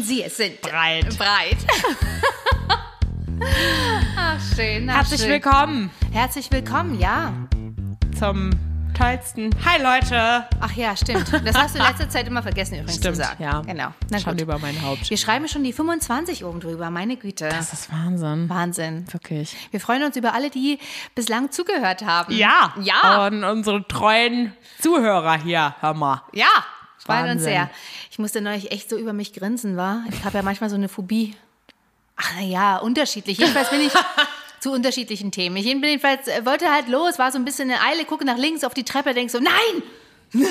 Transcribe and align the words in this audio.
wenn 0.00 0.06
Sie 0.06 0.22
es 0.22 0.36
sind. 0.36 0.60
Breit. 0.62 1.06
Breit. 1.18 1.56
ach, 4.16 4.38
schön. 4.56 4.88
Ach, 4.88 4.96
Herzlich 4.96 5.20
schön. 5.20 5.30
willkommen 5.30 5.90
Herzlich 6.10 6.50
willkommen, 6.50 6.98
ja. 6.98 7.32
zum 8.18 8.50
tollsten. 8.96 9.50
Hi 9.64 9.80
Leute. 9.82 10.46
Ach 10.60 10.72
ja, 10.72 10.96
stimmt. 10.96 11.30
Das 11.44 11.54
hast 11.54 11.74
du 11.74 11.80
in 11.80 11.84
letzter 11.86 12.08
Zeit 12.08 12.26
immer 12.26 12.42
vergessen 12.42 12.74
übrigens 12.76 12.96
Stimmt, 12.96 13.16
zu 13.16 13.22
sagen. 13.22 13.42
ja. 13.42 13.60
Genau. 13.60 13.88
Na 14.10 14.18
Schon 14.18 14.32
gut. 14.32 14.42
über 14.42 14.58
mein 14.58 14.80
Haupt. 14.82 15.10
Wir 15.10 15.16
schreiben 15.18 15.46
schon 15.48 15.64
die 15.64 15.72
25 15.74 16.44
oben 16.46 16.60
drüber, 16.60 16.88
meine 16.90 17.16
Güte. 17.18 17.48
Das 17.48 17.72
ist 17.74 17.92
Wahnsinn. 17.92 18.48
Wahnsinn. 18.48 19.04
Wirklich. 19.12 19.54
Wir 19.70 19.80
freuen 19.80 20.02
uns 20.02 20.16
über 20.16 20.32
alle, 20.34 20.48
die 20.50 20.78
bislang 21.14 21.50
zugehört 21.50 22.04
haben. 22.06 22.32
Ja. 22.34 22.74
Ja. 22.80 23.26
Und 23.26 23.44
unsere 23.44 23.86
treuen 23.86 24.54
Zuhörer 24.80 25.36
hier, 25.42 25.74
hör 25.80 25.92
mal. 25.94 26.22
Ja. 26.32 26.48
Freuen 27.04 27.22
uns 27.22 27.28
Wahnsinn. 27.28 27.44
sehr. 27.44 27.70
Ich 28.10 28.18
musste 28.18 28.40
neulich 28.40 28.70
echt 28.72 28.90
so 28.90 28.96
über 28.96 29.12
mich 29.12 29.32
grinsen, 29.32 29.76
war. 29.76 30.04
Ich 30.10 30.24
habe 30.24 30.36
ja 30.38 30.42
manchmal 30.42 30.70
so 30.70 30.76
eine 30.76 30.88
Phobie. 30.88 31.34
Ach 32.16 32.32
na 32.36 32.42
ja, 32.42 32.76
unterschiedlich. 32.76 33.38
Jedenfalls 33.38 33.70
bin 33.70 33.80
ich 33.80 33.92
zu 34.60 34.72
unterschiedlichen 34.72 35.32
Themen. 35.32 35.56
Ich 35.56 35.64
jedenfalls 35.64 36.28
äh, 36.28 36.44
wollte 36.44 36.70
halt 36.70 36.88
los, 36.88 37.18
war 37.18 37.32
so 37.32 37.38
ein 37.38 37.44
bisschen 37.44 37.70
in 37.70 37.76
Eile, 37.76 38.04
gucke 38.04 38.24
nach 38.24 38.36
links 38.36 38.62
auf 38.64 38.74
die 38.74 38.84
Treppe, 38.84 39.14
denk 39.14 39.30
so, 39.30 39.40
nein! 39.40 39.82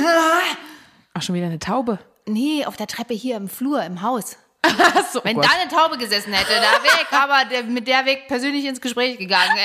Ach, 1.14 1.22
schon 1.22 1.36
wieder 1.36 1.46
eine 1.46 1.60
Taube. 1.60 2.00
Nee, 2.26 2.66
auf 2.66 2.76
der 2.76 2.88
Treppe 2.88 3.14
hier 3.14 3.38
im 3.38 3.48
Flur, 3.48 3.84
im 3.84 4.02
Haus. 4.02 4.38
Achso, 4.62 5.22
Wenn 5.24 5.40
da 5.40 5.48
eine 5.60 5.70
Taube 5.70 5.98
gesessen 5.98 6.34
hätte, 6.34 6.52
da 6.54 6.84
wäre 6.84 7.00
ich 7.04 7.18
aber 7.18 7.46
der, 7.46 7.64
mit 7.64 7.88
der 7.88 8.06
Weg 8.06 8.28
persönlich 8.28 8.66
ins 8.66 8.82
Gespräch 8.82 9.18
gegangen. 9.18 9.58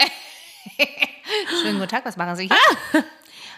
Schönen 1.62 1.78
guten 1.78 1.88
Tag, 1.88 2.04
was 2.04 2.16
machen 2.16 2.36
Sie 2.36 2.48
hier? 2.48 3.04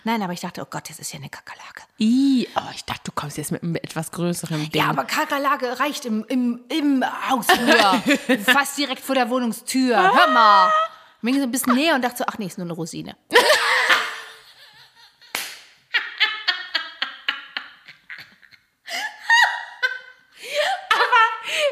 Nein, 0.06 0.22
aber 0.22 0.32
ich 0.32 0.38
dachte, 0.38 0.62
oh 0.62 0.66
Gott, 0.70 0.88
das 0.88 1.00
ist 1.00 1.12
ja 1.12 1.18
eine 1.18 1.28
Kakerlake. 1.28 1.82
I, 1.98 2.46
oh, 2.54 2.70
ich 2.72 2.84
dachte, 2.84 3.00
du 3.06 3.10
kommst 3.12 3.38
jetzt 3.38 3.50
mit 3.50 3.64
einem 3.64 3.74
etwas 3.74 4.12
größeren 4.12 4.70
Ding. 4.70 4.80
Ja, 4.80 4.88
aber 4.90 5.02
Kakerlake 5.02 5.80
reicht 5.80 6.04
im, 6.04 6.24
im, 6.28 6.64
im 6.68 7.04
Hausflur. 7.28 8.02
Fast 8.44 8.78
direkt 8.78 9.00
vor 9.00 9.16
der 9.16 9.28
Wohnungstür. 9.28 9.96
Hör 9.96 10.28
mal. 10.28 10.68
Ich 11.16 11.22
bin 11.22 11.34
so 11.34 11.42
ein 11.42 11.50
bisschen 11.50 11.74
näher 11.74 11.96
und 11.96 12.02
dachte 12.02 12.18
so, 12.18 12.24
ach 12.24 12.38
nee, 12.38 12.46
ist 12.46 12.56
nur 12.56 12.66
eine 12.66 12.74
Rosine. 12.74 13.16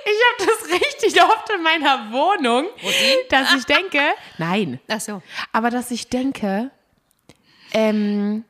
Ich 0.07 0.45
habe 0.45 0.51
das 0.51 0.71
richtig 0.81 1.23
oft 1.23 1.51
in 1.51 1.63
meiner 1.63 2.11
Wohnung, 2.11 2.67
dass 3.31 3.55
ich 3.55 3.65
denke, 3.65 4.01
nein, 4.39 4.81
Ach 4.89 5.01
so. 5.01 5.23
aber 5.53 5.71
dass 5.71 5.93
ich 5.93 6.09
denke, 6.09 6.73
ähm, 7.75 8.45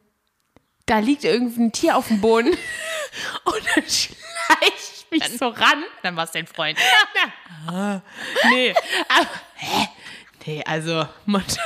da 0.87 0.99
liegt 0.99 1.25
irgendein 1.25 1.73
Tier 1.73 1.97
auf 1.97 2.09
dem 2.09 2.21
Boden 2.21 2.51
und 3.45 3.63
dann 3.75 3.85
schleiche 3.85 4.15
ich 4.77 5.07
mich 5.11 5.39
so 5.39 5.49
ran. 5.49 5.83
Dann 6.03 6.15
war 6.17 6.25
es 6.25 6.33
dein 6.33 6.47
Freund. 6.47 6.79
Nee, 8.51 8.75
aber, 9.09 9.29
hä? 9.55 9.89
Nee, 10.47 10.63
also, 10.67 11.09
Mutter, 11.25 11.63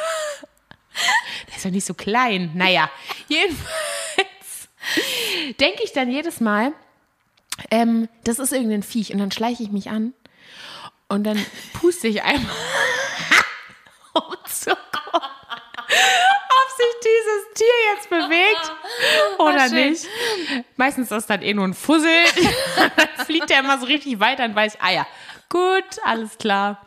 der 1.48 1.56
ist 1.56 1.65
doch 1.65 1.70
nicht 1.70 1.84
so 1.84 1.95
klein. 1.95 2.53
Naja, 2.55 2.91
jedenfalls 3.27 4.69
denke 5.59 5.83
ich 5.83 5.93
dann 5.93 6.11
jedes 6.11 6.41
Mal, 6.41 6.72
ähm, 7.70 8.09
das 8.25 8.39
ist 8.39 8.53
irgendein 8.53 8.84
Viech 8.84 9.12
und 9.12 9.19
dann 9.19 9.33
schleiche 9.33 9.65
ich 9.65 9.70
mich 9.70 9.91
an 9.91 10.15
und 11.09 11.25
dann 11.25 11.45
puste 11.72 12.06
ich 12.06 12.22
einmal, 12.22 12.55
um 14.12 14.37
zu 14.47 14.71
gucken, 14.71 15.31
ob 15.84 16.68
sich 16.78 16.94
dieses 17.03 17.55
Tier 17.55 17.66
jetzt 17.94 18.11
bewegt 18.11 18.72
oder 19.39 19.69
schön. 19.69 19.91
nicht. 19.91 20.06
Meistens 20.77 21.05
ist 21.05 21.12
das 21.12 21.27
dann 21.27 21.43
eh 21.43 21.53
nur 21.55 21.66
ein 21.66 21.75
Fussel. 21.75 22.09
dann 22.97 23.27
fliegt 23.27 23.50
der 23.50 23.61
immer 23.61 23.78
so 23.78 23.87
richtig 23.87 24.21
weiter 24.21 24.44
und 24.44 24.55
weiß, 24.55 24.78
ah 24.81 24.91
ja, 24.93 25.06
gut, 25.49 25.84
alles 26.05 26.38
klar. 26.38 26.81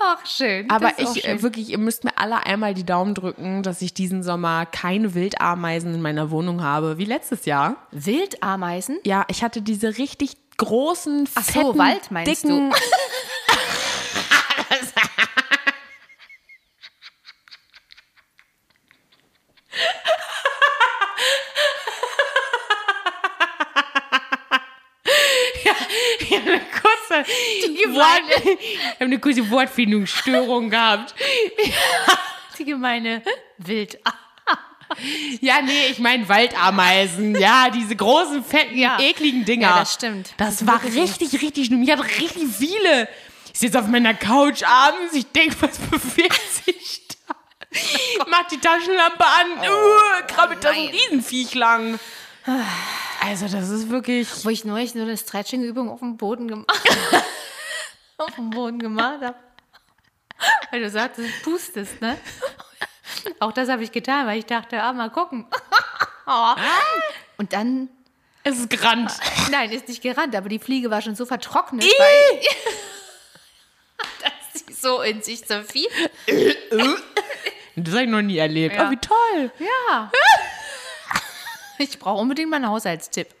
Ach, 0.00 0.24
schön. 0.26 0.70
Aber 0.70 0.92
ich 0.98 1.22
schön. 1.22 1.38
äh, 1.38 1.42
wirklich, 1.42 1.68
ihr 1.70 1.78
müsst 1.78 2.04
mir 2.04 2.16
alle 2.16 2.46
einmal 2.46 2.72
die 2.72 2.84
Daumen 2.86 3.14
drücken, 3.14 3.62
dass 3.62 3.82
ich 3.82 3.92
diesen 3.92 4.22
Sommer 4.22 4.64
keine 4.64 5.14
Wildameisen 5.14 5.94
in 5.94 6.00
meiner 6.00 6.30
Wohnung 6.30 6.62
habe, 6.62 6.96
wie 6.98 7.04
letztes 7.04 7.44
Jahr. 7.44 7.76
Wildameisen? 7.90 8.98
Ja, 9.04 9.24
ich 9.28 9.42
hatte 9.42 9.60
diese 9.60 9.98
richtig 9.98 10.36
großen, 10.56 11.28
Ach 11.34 11.42
so, 11.44 11.52
fetten, 11.52 11.78
Wald 11.78 12.10
meinst 12.10 12.44
dicken, 12.44 12.70
du? 12.70 12.76
Ich 25.52 25.68
habe 25.68 26.31
eine 26.46 26.60
kurze, 26.60 27.94
Wort, 27.94 28.22
ich 28.44 28.78
habe 28.94 29.04
eine 29.04 29.18
kurze 29.18 29.50
Wortfindungsstörung 29.50 30.70
gehabt. 30.70 31.14
Die 32.58 32.64
gemeine 32.64 33.22
Wild. 33.58 33.98
Ja, 35.40 35.62
nee, 35.62 35.86
ich 35.90 35.98
meine 36.00 36.28
Waldameisen. 36.28 37.34
Ja, 37.40 37.70
diese 37.70 37.96
großen, 37.96 38.44
fetten, 38.44 38.76
Ja. 38.76 38.98
ekligen 39.00 39.42
Dinger. 39.42 39.68
Ja, 39.68 39.78
das 39.78 39.94
stimmt. 39.94 40.34
Das, 40.36 40.58
Das 40.58 40.66
war 40.66 40.82
richtig, 40.84 41.32
richtig 41.40 41.66
schlimm. 41.68 41.82
Ich 41.82 41.90
hatte 41.90 42.04
richtig 42.04 42.44
viele. 42.58 43.08
Ich 43.54 43.58
sitze 43.58 43.78
auf 43.80 43.86
meiner 43.86 44.12
Couch 44.12 44.62
abends. 44.62 45.14
Ich 45.14 45.26
denke, 45.32 45.56
was 45.60 45.78
bewegt 45.78 46.42
sich 46.66 47.08
da? 47.26 47.34
Mach 48.28 48.46
die 48.48 48.58
Taschenlampe 48.58 49.24
an. 49.24 49.46
uh, 49.66 50.26
krabbelt 50.26 50.62
da 50.62 50.74
so 50.74 50.78
ein 50.78 50.88
Oh. 50.88 50.90
Riesenviech 50.90 51.54
lang. 51.54 51.98
Also, 53.24 53.46
das 53.48 53.68
ist 53.70 53.88
wirklich. 53.88 54.28
Wo 54.44 54.48
ich 54.50 54.64
neulich 54.64 54.94
nur 54.94 55.04
eine 55.04 55.16
Stretching-Übung 55.16 55.88
auf 55.90 56.00
dem 56.00 56.16
Boden 56.16 56.48
gemacht 56.48 56.66
auf 58.18 58.34
dem 58.34 58.50
Boden 58.50 58.78
gemacht 58.78 59.20
habe. 59.22 59.36
Weil 60.70 60.80
du 60.82 60.90
sagtest, 60.90 61.28
du 61.44 61.50
pustest, 61.50 62.00
ne? 62.00 62.16
Auch 63.40 63.52
das 63.52 63.68
habe 63.68 63.82
ich 63.84 63.92
getan, 63.92 64.26
weil 64.26 64.38
ich 64.38 64.46
dachte, 64.46 64.80
ah, 64.82 64.92
mal 64.92 65.10
gucken. 65.10 65.46
Oh. 66.24 66.54
Und 67.36 67.52
dann, 67.52 67.88
Es 68.44 68.56
ist 68.56 68.70
gerannt. 68.70 69.10
nein, 69.50 69.72
ist 69.72 69.88
nicht 69.88 70.02
gerannt, 70.04 70.36
aber 70.36 70.48
die 70.48 70.60
Fliege 70.60 70.88
war 70.88 71.02
schon 71.02 71.16
so 71.16 71.26
vertrocknet, 71.26 71.82
weil, 71.84 72.40
dass 74.22 74.62
sie 74.64 74.72
so 74.72 75.02
in 75.02 75.20
sich 75.20 75.44
zerfiel. 75.44 75.88
Das 77.74 77.92
habe 77.92 78.04
ich 78.04 78.08
noch 78.08 78.22
nie 78.22 78.38
erlebt. 78.38 78.76
Ja. 78.76 78.86
Oh, 78.86 78.90
wie 78.92 78.98
toll. 78.98 79.50
Ja. 79.58 80.12
Ich 81.90 81.98
brauche 81.98 82.20
unbedingt 82.20 82.50
mal 82.50 82.56
einen 82.56 82.68
Haushaltstipp. 82.68 83.28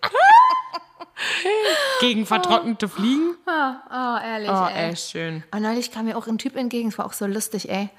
Gegen 2.00 2.26
vertrocknete 2.26 2.88
Fliegen. 2.88 3.36
Oh, 3.46 4.16
ehrlich, 4.24 4.50
Oh, 4.50 4.66
ey. 4.74 4.88
ey, 4.90 4.96
schön. 4.96 5.44
Und 5.52 5.62
neulich 5.62 5.92
kam 5.92 6.06
mir 6.06 6.16
auch 6.16 6.26
ein 6.26 6.38
Typ 6.38 6.56
entgegen, 6.56 6.88
es 6.88 6.98
war 6.98 7.06
auch 7.06 7.12
so 7.12 7.26
lustig, 7.26 7.68
ey. 7.70 7.90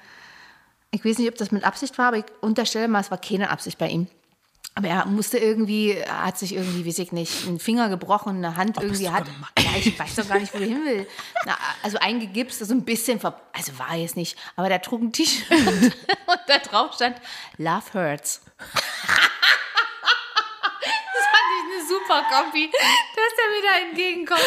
Ich 0.90 1.04
weiß 1.04 1.18
nicht, 1.18 1.28
ob 1.28 1.36
das 1.36 1.50
mit 1.50 1.64
Absicht 1.64 1.96
war, 1.98 2.08
aber 2.08 2.18
ich 2.18 2.24
unterstelle 2.40 2.86
mal, 2.88 3.00
es 3.00 3.10
war 3.10 3.18
keine 3.18 3.50
Absicht 3.50 3.78
bei 3.78 3.88
ihm. 3.88 4.06
Aber 4.76 4.88
er 4.88 5.06
musste 5.06 5.38
irgendwie, 5.38 5.92
er 5.92 6.26
hat 6.26 6.36
sich 6.36 6.52
irgendwie, 6.54 6.84
weiß 6.86 6.98
ich 6.98 7.12
nicht, 7.12 7.46
einen 7.46 7.60
Finger 7.60 7.88
gebrochen, 7.88 8.36
eine 8.36 8.56
Hand 8.56 8.76
irgendwie 8.80 9.04
du 9.04 9.12
hat. 9.12 9.26
Ja, 9.58 9.70
ich 9.78 9.96
weiß 9.98 10.16
doch 10.16 10.28
gar 10.28 10.38
nicht, 10.40 10.52
wo 10.52 10.58
er 10.58 10.66
hin 10.66 10.84
will. 10.84 11.06
Na, 11.46 11.56
also 11.82 11.98
eingegipst, 11.98 12.58
so 12.58 12.74
ein 12.74 12.84
bisschen, 12.84 13.20
ver 13.20 13.40
also 13.52 13.78
war 13.78 13.90
er 13.90 13.98
jetzt 13.98 14.16
nicht, 14.16 14.36
aber 14.56 14.68
der 14.68 14.82
trug 14.82 15.00
ein 15.00 15.12
T-Shirt 15.12 15.48
und 15.50 16.40
da 16.48 16.58
drauf 16.58 16.92
stand, 16.94 17.16
Love 17.56 17.94
Hurts. 17.94 18.42
Das 18.58 18.82
fand 21.30 21.46
ich 21.56 21.78
eine 21.78 21.88
super 22.06 22.22
Kombi, 22.30 22.70
dass 22.70 23.32
er 23.38 23.48
wieder 23.58 23.88
entgegenkommt 23.88 24.40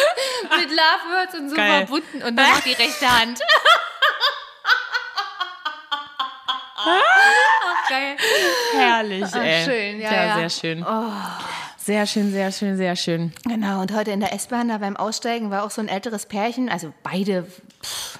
mit 0.58 0.70
Love 0.70 1.04
Hurts 1.10 1.34
und 1.34 1.50
so 1.50 1.56
Geil. 1.56 1.86
verbunden 1.86 2.22
und 2.22 2.36
dann 2.36 2.50
noch 2.50 2.60
die 2.60 2.72
rechte 2.72 3.08
Hand. 3.08 3.40
Ach, 6.76 7.88
geil. 7.88 8.16
Herrlich, 8.74 9.34
ey. 9.34 9.64
schön, 9.64 10.00
ja, 10.00 10.12
ja, 10.12 10.26
ja. 10.26 10.34
sehr 10.36 10.50
schön. 10.50 10.86
Sehr 11.76 12.06
schön, 12.06 12.32
sehr 12.32 12.52
schön, 12.52 12.76
sehr 12.76 12.96
schön. 12.96 13.32
Genau, 13.44 13.80
und 13.80 13.92
heute 13.94 14.10
in 14.10 14.20
der 14.20 14.34
S-Bahn, 14.34 14.68
da 14.68 14.78
beim 14.78 14.96
Aussteigen, 14.96 15.50
war 15.50 15.64
auch 15.64 15.70
so 15.70 15.80
ein 15.80 15.88
älteres 15.88 16.26
Pärchen, 16.26 16.68
also 16.68 16.92
beide, 17.02 17.44
pff, 17.82 18.18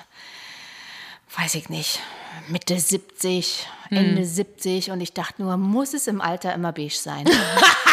weiß 1.37 1.55
ich 1.55 1.69
nicht, 1.69 2.01
Mitte 2.49 2.79
70, 2.79 3.67
Ende 3.91 4.25
70 4.25 4.91
und 4.91 5.01
ich 5.01 5.13
dachte 5.13 5.43
nur, 5.43 5.57
muss 5.57 5.93
es 5.95 6.07
im 6.07 6.21
Alter 6.21 6.55
immer 6.55 6.73
beige 6.73 6.95
sein? 6.95 7.27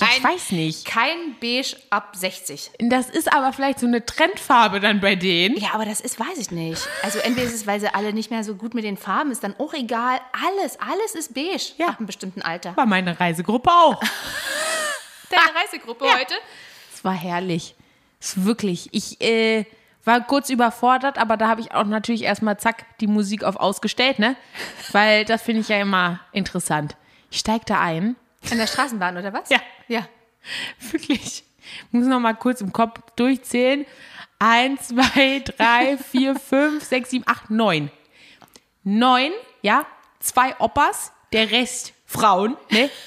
ich 0.00 0.22
weiß 0.24 0.52
nicht. 0.52 0.84
Kein 0.84 1.36
Beige 1.40 1.76
ab 1.90 2.14
60. 2.16 2.70
Das 2.80 3.08
ist 3.08 3.32
aber 3.32 3.52
vielleicht 3.52 3.80
so 3.80 3.86
eine 3.86 4.04
Trendfarbe 4.04 4.80
dann 4.80 5.00
bei 5.00 5.16
denen. 5.16 5.56
Ja, 5.56 5.70
aber 5.72 5.84
das 5.86 6.00
ist, 6.00 6.20
weiß 6.20 6.38
ich 6.38 6.50
nicht. 6.50 6.86
Also 7.02 7.18
entweder 7.20 7.46
ist 7.46 7.54
es, 7.54 7.66
weil 7.66 7.80
sie 7.80 7.92
alle 7.94 8.12
nicht 8.12 8.30
mehr 8.30 8.44
so 8.44 8.54
gut 8.56 8.74
mit 8.74 8.84
den 8.84 8.96
Farben 8.96 9.30
ist, 9.30 9.42
dann 9.42 9.54
auch 9.58 9.72
egal. 9.74 10.20
Alles, 10.46 10.78
alles 10.80 11.14
ist 11.14 11.34
beige 11.34 11.72
Ja. 11.78 11.88
ab 11.88 11.98
einem 11.98 12.06
bestimmten 12.06 12.42
Alter. 12.42 12.76
War 12.76 12.86
meine 12.86 13.18
Reisegruppe 13.18 13.70
auch. 13.70 14.00
Deine 15.30 15.42
Reisegruppe 15.64 16.04
heute? 16.04 16.34
Es 16.94 17.04
war 17.04 17.14
herrlich. 17.14 17.74
Es 18.20 18.36
ist 18.36 18.44
wirklich. 18.44 18.88
Ich 18.92 19.20
äh, 19.20 19.64
war 20.04 20.20
kurz 20.20 20.50
überfordert, 20.50 21.18
aber 21.18 21.36
da 21.36 21.48
habe 21.48 21.60
ich 21.60 21.72
auch 21.72 21.84
natürlich 21.84 22.22
erstmal 22.22 22.58
zack 22.58 22.84
die 23.00 23.06
Musik 23.08 23.42
auf 23.44 23.56
ausgestellt, 23.56 24.18
ne? 24.18 24.36
Weil 24.92 25.24
das 25.24 25.42
finde 25.42 25.62
ich 25.62 25.68
ja 25.68 25.78
immer 25.80 26.20
interessant. 26.32 26.96
Ich 27.30 27.38
steig 27.38 27.66
da 27.66 27.80
ein. 27.80 28.14
In 28.50 28.58
der 28.58 28.66
Straßenbahn, 28.66 29.16
oder 29.16 29.32
was? 29.32 29.48
Ja. 29.50 29.60
Ja. 29.88 30.06
Wirklich. 30.90 31.44
muss 31.90 32.06
noch 32.06 32.20
mal 32.20 32.34
kurz 32.34 32.60
im 32.60 32.72
Kopf 32.72 33.00
durchzählen. 33.16 33.86
Eins, 34.38 34.88
zwei, 34.88 35.40
drei, 35.40 35.96
vier, 35.96 36.34
fünf, 36.38 36.84
sechs, 36.84 37.10
sieben, 37.10 37.24
acht, 37.26 37.50
neun. 37.50 37.90
Neun, 38.84 39.32
ja, 39.62 39.86
zwei 40.20 40.58
Oppas, 40.60 41.12
der 41.32 41.50
Rest 41.50 41.92
Frauen, 42.04 42.56
ne? 42.70 42.90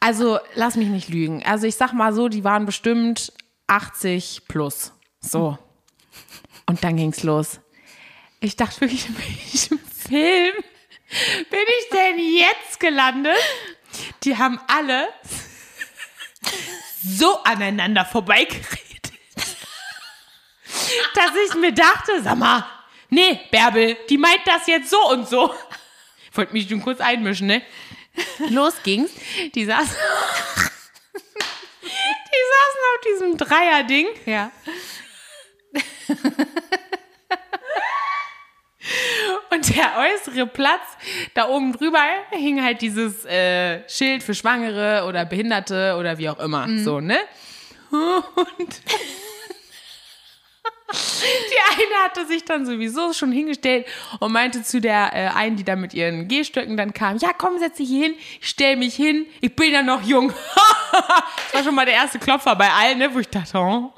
Also, 0.00 0.38
lass 0.54 0.76
mich 0.76 0.88
nicht 0.88 1.08
lügen. 1.08 1.42
Also, 1.46 1.66
ich 1.66 1.76
sag 1.76 1.94
mal 1.94 2.12
so, 2.12 2.28
die 2.28 2.44
waren 2.44 2.66
bestimmt 2.66 3.32
80 3.68 4.42
plus. 4.46 4.92
So. 5.18 5.56
Und 6.66 6.84
dann 6.84 6.98
ging's 6.98 7.22
los. 7.22 7.60
Ich 8.40 8.54
dachte 8.54 8.82
wirklich, 8.82 9.08
in 9.08 9.16
welchem 9.16 9.78
Film 9.78 10.54
bin 11.50 11.60
ich 11.80 11.88
denn 11.90 12.18
jetzt 12.18 12.80
gelandet? 12.80 13.38
Die 14.22 14.36
haben 14.36 14.60
alle 14.66 15.08
so 17.04 17.42
aneinander 17.42 18.04
vorbeigeredet, 18.04 19.12
dass 21.14 21.30
ich 21.46 21.54
mir 21.54 21.72
dachte, 21.72 22.22
sag 22.22 22.36
mal, 22.36 22.64
nee, 23.10 23.40
Bärbel, 23.50 23.96
die 24.08 24.18
meint 24.18 24.46
das 24.46 24.66
jetzt 24.66 24.90
so 24.90 25.10
und 25.10 25.28
so. 25.28 25.54
Ich 26.30 26.36
wollte 26.36 26.52
mich 26.52 26.68
schon 26.68 26.82
kurz 26.82 27.00
einmischen, 27.00 27.46
ne? 27.46 27.62
Los 28.50 28.74
ging's. 28.82 29.10
Die 29.54 29.64
saßen, 29.64 29.96
die 31.84 32.44
saßen 32.52 32.80
auf 32.94 33.00
diesem 33.06 33.36
Dreierding. 33.36 34.08
Ja. 34.26 34.50
Und 39.64 39.76
der 39.76 39.92
äußere 39.98 40.46
Platz, 40.46 40.82
da 41.34 41.48
oben 41.48 41.72
drüber 41.72 42.00
hing 42.30 42.62
halt 42.62 42.82
dieses 42.82 43.24
äh, 43.24 43.88
Schild 43.88 44.22
für 44.22 44.34
Schwangere 44.34 45.06
oder 45.08 45.24
Behinderte 45.24 45.96
oder 45.98 46.18
wie 46.18 46.28
auch 46.28 46.38
immer. 46.38 46.68
So, 46.78 47.00
ne? 47.00 47.16
Und 47.90 48.58
die 50.92 51.82
eine 51.82 51.94
hatte 52.04 52.26
sich 52.26 52.44
dann 52.44 52.66
sowieso 52.66 53.12
schon 53.12 53.32
hingestellt 53.32 53.86
und 54.20 54.32
meinte 54.32 54.62
zu 54.62 54.80
der 54.80 55.12
äh, 55.14 55.28
einen, 55.28 55.56
die 55.56 55.64
da 55.64 55.76
mit 55.76 55.94
ihren 55.94 56.28
Gehstöcken 56.28 56.76
dann 56.76 56.92
kam, 56.92 57.16
ja 57.18 57.30
komm, 57.36 57.58
setz 57.58 57.76
dich 57.76 57.88
hier 57.88 58.06
hin, 58.06 58.14
ich 58.40 58.48
stell 58.48 58.76
mich 58.76 58.94
hin, 58.94 59.26
ich 59.40 59.54
bin 59.54 59.72
ja 59.72 59.82
noch 59.82 60.02
jung. 60.02 60.28
das 60.92 61.54
war 61.54 61.62
schon 61.64 61.74
mal 61.74 61.86
der 61.86 61.94
erste 61.94 62.18
Klopfer 62.18 62.56
bei 62.56 62.70
allen, 62.70 62.98
ne, 62.98 63.14
wo 63.14 63.20
ich 63.20 63.28
dachte, 63.28 63.56
oh, 63.58 63.92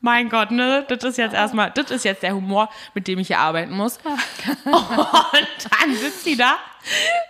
mein 0.00 0.28
Gott, 0.28 0.50
ne, 0.50 0.84
das 0.88 1.02
ist 1.04 1.18
jetzt 1.18 1.34
erstmal, 1.34 1.70
das 1.72 1.90
ist 1.90 2.04
jetzt 2.04 2.22
der 2.22 2.34
Humor, 2.34 2.70
mit 2.94 3.08
dem 3.08 3.18
ich 3.18 3.26
hier 3.28 3.40
arbeiten 3.40 3.72
muss. 3.72 3.98
Und 4.64 4.74
dann 4.74 5.96
sitzen 5.96 6.24
die 6.24 6.36
da, 6.36 6.56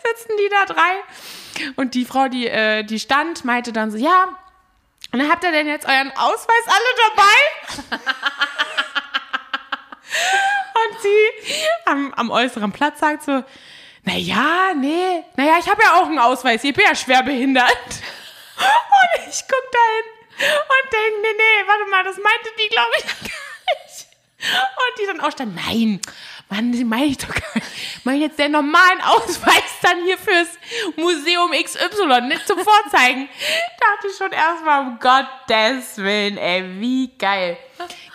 sitzen 0.05 0.33
die 0.39 0.49
da 0.51 0.75
drei 0.75 1.03
und 1.77 1.95
die 1.95 2.05
Frau, 2.05 2.29
die, 2.29 2.47
äh, 2.47 2.85
die 2.85 3.01
stand, 3.01 3.45
meinte 3.45 3.73
dann 3.73 3.91
so, 3.91 3.99
ja, 3.99 4.29
und 5.11 5.21
dann 5.21 5.31
habt 5.31 5.43
ihr 5.43 5.53
denn 5.53 5.67
jetzt 5.67 5.89
euren 5.89 6.13
Ausweis 6.17 6.65
alle 6.67 6.95
dabei? 7.09 7.99
Und 10.75 11.01
sie 11.01 11.29
am, 11.87 12.13
am 12.15 12.31
äußeren 12.31 12.73
Platz 12.73 13.01
sagt 13.01 13.23
so, 13.25 13.43
naja, 14.03 14.75
nee, 14.77 15.25
naja, 15.37 15.57
ich 15.59 15.69
habe 15.69 15.83
ja 15.83 16.01
auch 16.01 16.07
einen 16.07 16.19
Ausweis, 16.19 16.63
ich 16.63 16.75
bin 16.75 16.85
ja 16.87 16.95
schwer 16.95 17.23
behindert. 17.23 17.67
Und 18.59 19.29
ich 19.29 19.43
guck 19.49 19.73
da 19.73 19.79
hin 19.97 20.18
und 20.39 20.93
denke, 20.93 21.21
nee, 21.23 21.35
nee, 21.37 21.67
warte 21.67 21.85
mal, 21.91 22.05
das 22.05 22.17
meinte 22.17 22.51
die, 22.59 22.69
glaube 22.69 22.91
ich, 22.99 23.05
gar 23.05 23.15
nicht. 23.85 24.07
Und 24.41 24.99
die 25.01 25.07
dann 25.07 25.21
auch 25.21 25.33
stand, 25.33 25.57
nein, 25.57 26.01
Mann, 26.49 26.71
die 26.73 26.85
meine 26.85 27.07
ich 27.07 27.19
doch 27.19 27.35
gar 27.35 27.55
nicht. 27.55 27.67
Ich 27.99 28.05
meine 28.05 28.21
jetzt 28.21 28.39
den 28.39 28.53
normalen 28.53 29.01
Ausweis 29.03 29.81
dann 29.83 30.05
hier 30.05 30.17
fürs 30.17 30.49
Museum 30.97 31.51
XY, 31.51 32.29
nicht 32.29 32.47
zum 32.47 32.59
Vorzeigen. 32.59 33.29
Dachte 33.81 34.07
ich 34.11 34.17
schon 34.17 34.33
erstmal, 34.33 34.81
um 34.81 34.99
Gottes 34.99 35.99
Willen, 35.99 36.39
ey, 36.39 36.81
wie 36.81 37.09
geil. 37.19 37.59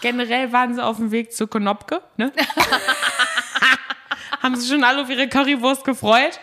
Generell 0.01 0.51
waren 0.51 0.73
sie 0.73 0.83
auf 0.83 0.97
dem 0.97 1.11
Weg 1.11 1.31
zu 1.33 1.45
Konopke, 1.47 2.01
ne? 2.17 2.33
Haben 4.41 4.55
sie 4.57 4.67
schon 4.67 4.83
alle 4.83 5.03
auf 5.03 5.09
ihre 5.09 5.29
Currywurst 5.29 5.85
gefreut? 5.85 6.39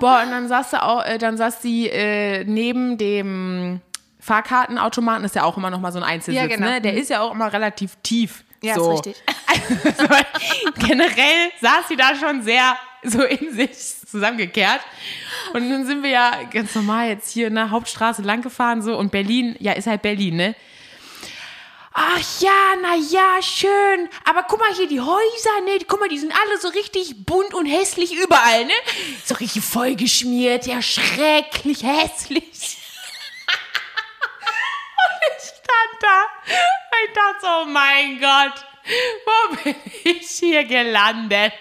Boah, 0.00 0.22
und 0.24 0.30
dann 0.30 0.48
saß 0.48 0.70
sie 0.70 0.82
auch, 0.82 1.04
äh, 1.04 1.18
dann 1.18 1.36
saß 1.36 1.60
sie 1.60 1.86
äh, 1.88 2.44
neben 2.44 2.96
dem 2.96 3.82
Fahrkartenautomaten, 4.20 5.24
ist 5.24 5.34
ja 5.34 5.44
auch 5.44 5.56
immer 5.56 5.70
noch 5.70 5.80
mal 5.80 5.92
so 5.92 5.98
ein 5.98 6.04
Einzelsitz, 6.04 6.42
Ja, 6.42 6.46
genau. 6.46 6.66
ne? 6.66 6.80
Der 6.80 6.94
ist 6.94 7.10
ja 7.10 7.20
auch 7.20 7.32
immer 7.34 7.52
relativ 7.52 7.96
tief. 8.02 8.44
Ja, 8.62 8.74
so. 8.74 8.92
ist 8.92 9.06
richtig. 9.06 9.22
Also, 9.46 10.14
generell 10.86 11.50
saß 11.60 11.88
sie 11.88 11.96
da 11.96 12.14
schon 12.14 12.42
sehr 12.42 12.76
so 13.02 13.22
in 13.22 13.54
sich 13.54 13.70
zusammengekehrt. 14.10 14.80
Und 15.54 15.68
nun 15.68 15.86
sind 15.86 16.02
wir 16.02 16.10
ja 16.10 16.32
ganz 16.50 16.74
normal 16.74 17.08
jetzt 17.08 17.30
hier 17.30 17.46
in 17.46 17.54
der 17.54 17.70
Hauptstraße 17.70 18.22
lang 18.22 18.42
gefahren 18.42 18.82
so 18.82 18.96
und 18.96 19.10
Berlin, 19.10 19.56
ja, 19.58 19.72
ist 19.72 19.86
halt 19.86 20.02
Berlin, 20.02 20.36
ne? 20.36 20.54
Ach 21.92 22.40
ja, 22.40 22.74
na 22.80 22.94
ja, 22.94 23.42
schön. 23.42 24.08
Aber 24.24 24.44
guck 24.48 24.60
mal 24.60 24.72
hier, 24.76 24.86
die 24.86 25.00
Häuser, 25.00 25.60
ne? 25.64 25.78
Guck 25.88 25.98
mal, 25.98 26.08
die 26.08 26.18
sind 26.18 26.32
alle 26.32 26.60
so 26.60 26.68
richtig 26.68 27.26
bunt 27.26 27.52
und 27.52 27.66
hässlich 27.66 28.14
überall, 28.14 28.64
ne? 28.64 28.72
So 29.24 29.34
richtig 29.34 29.64
vollgeschmiert, 29.64 30.66
ja, 30.66 30.80
schrecklich 30.82 31.82
hässlich. 31.82 32.76
Ich 35.28 35.44
stand 35.44 36.02
da 36.02 36.24
ich 37.04 37.12
dachte 37.12 37.40
so, 37.40 37.48
oh 37.62 37.64
mein 37.66 38.20
Gott, 38.20 38.64
wo 39.26 39.56
bin 39.62 39.74
ich 40.04 40.28
hier 40.28 40.64
gelandet? 40.64 41.52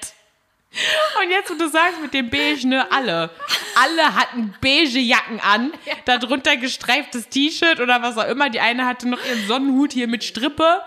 Und 1.22 1.32
jetzt, 1.32 1.50
wo 1.50 1.56
du 1.56 1.68
sagst 1.68 2.00
mit 2.00 2.14
dem 2.14 2.30
Beige, 2.30 2.68
ne, 2.68 2.92
alle. 2.92 3.32
Alle 3.76 4.16
hatten 4.16 4.54
beige 4.62 5.00
Jacken 5.00 5.40
an, 5.40 5.74
darunter 6.06 6.58
gestreiftes 6.58 7.28
T-Shirt 7.30 7.80
oder 7.80 8.02
was 8.04 8.18
auch 8.18 8.28
immer. 8.28 8.50
Die 8.50 8.60
eine 8.60 8.86
hatte 8.86 9.08
noch 9.08 9.24
ihren 9.26 9.48
Sonnenhut 9.48 9.94
hier 9.94 10.08
mit 10.08 10.24
Strippe. 10.24 10.82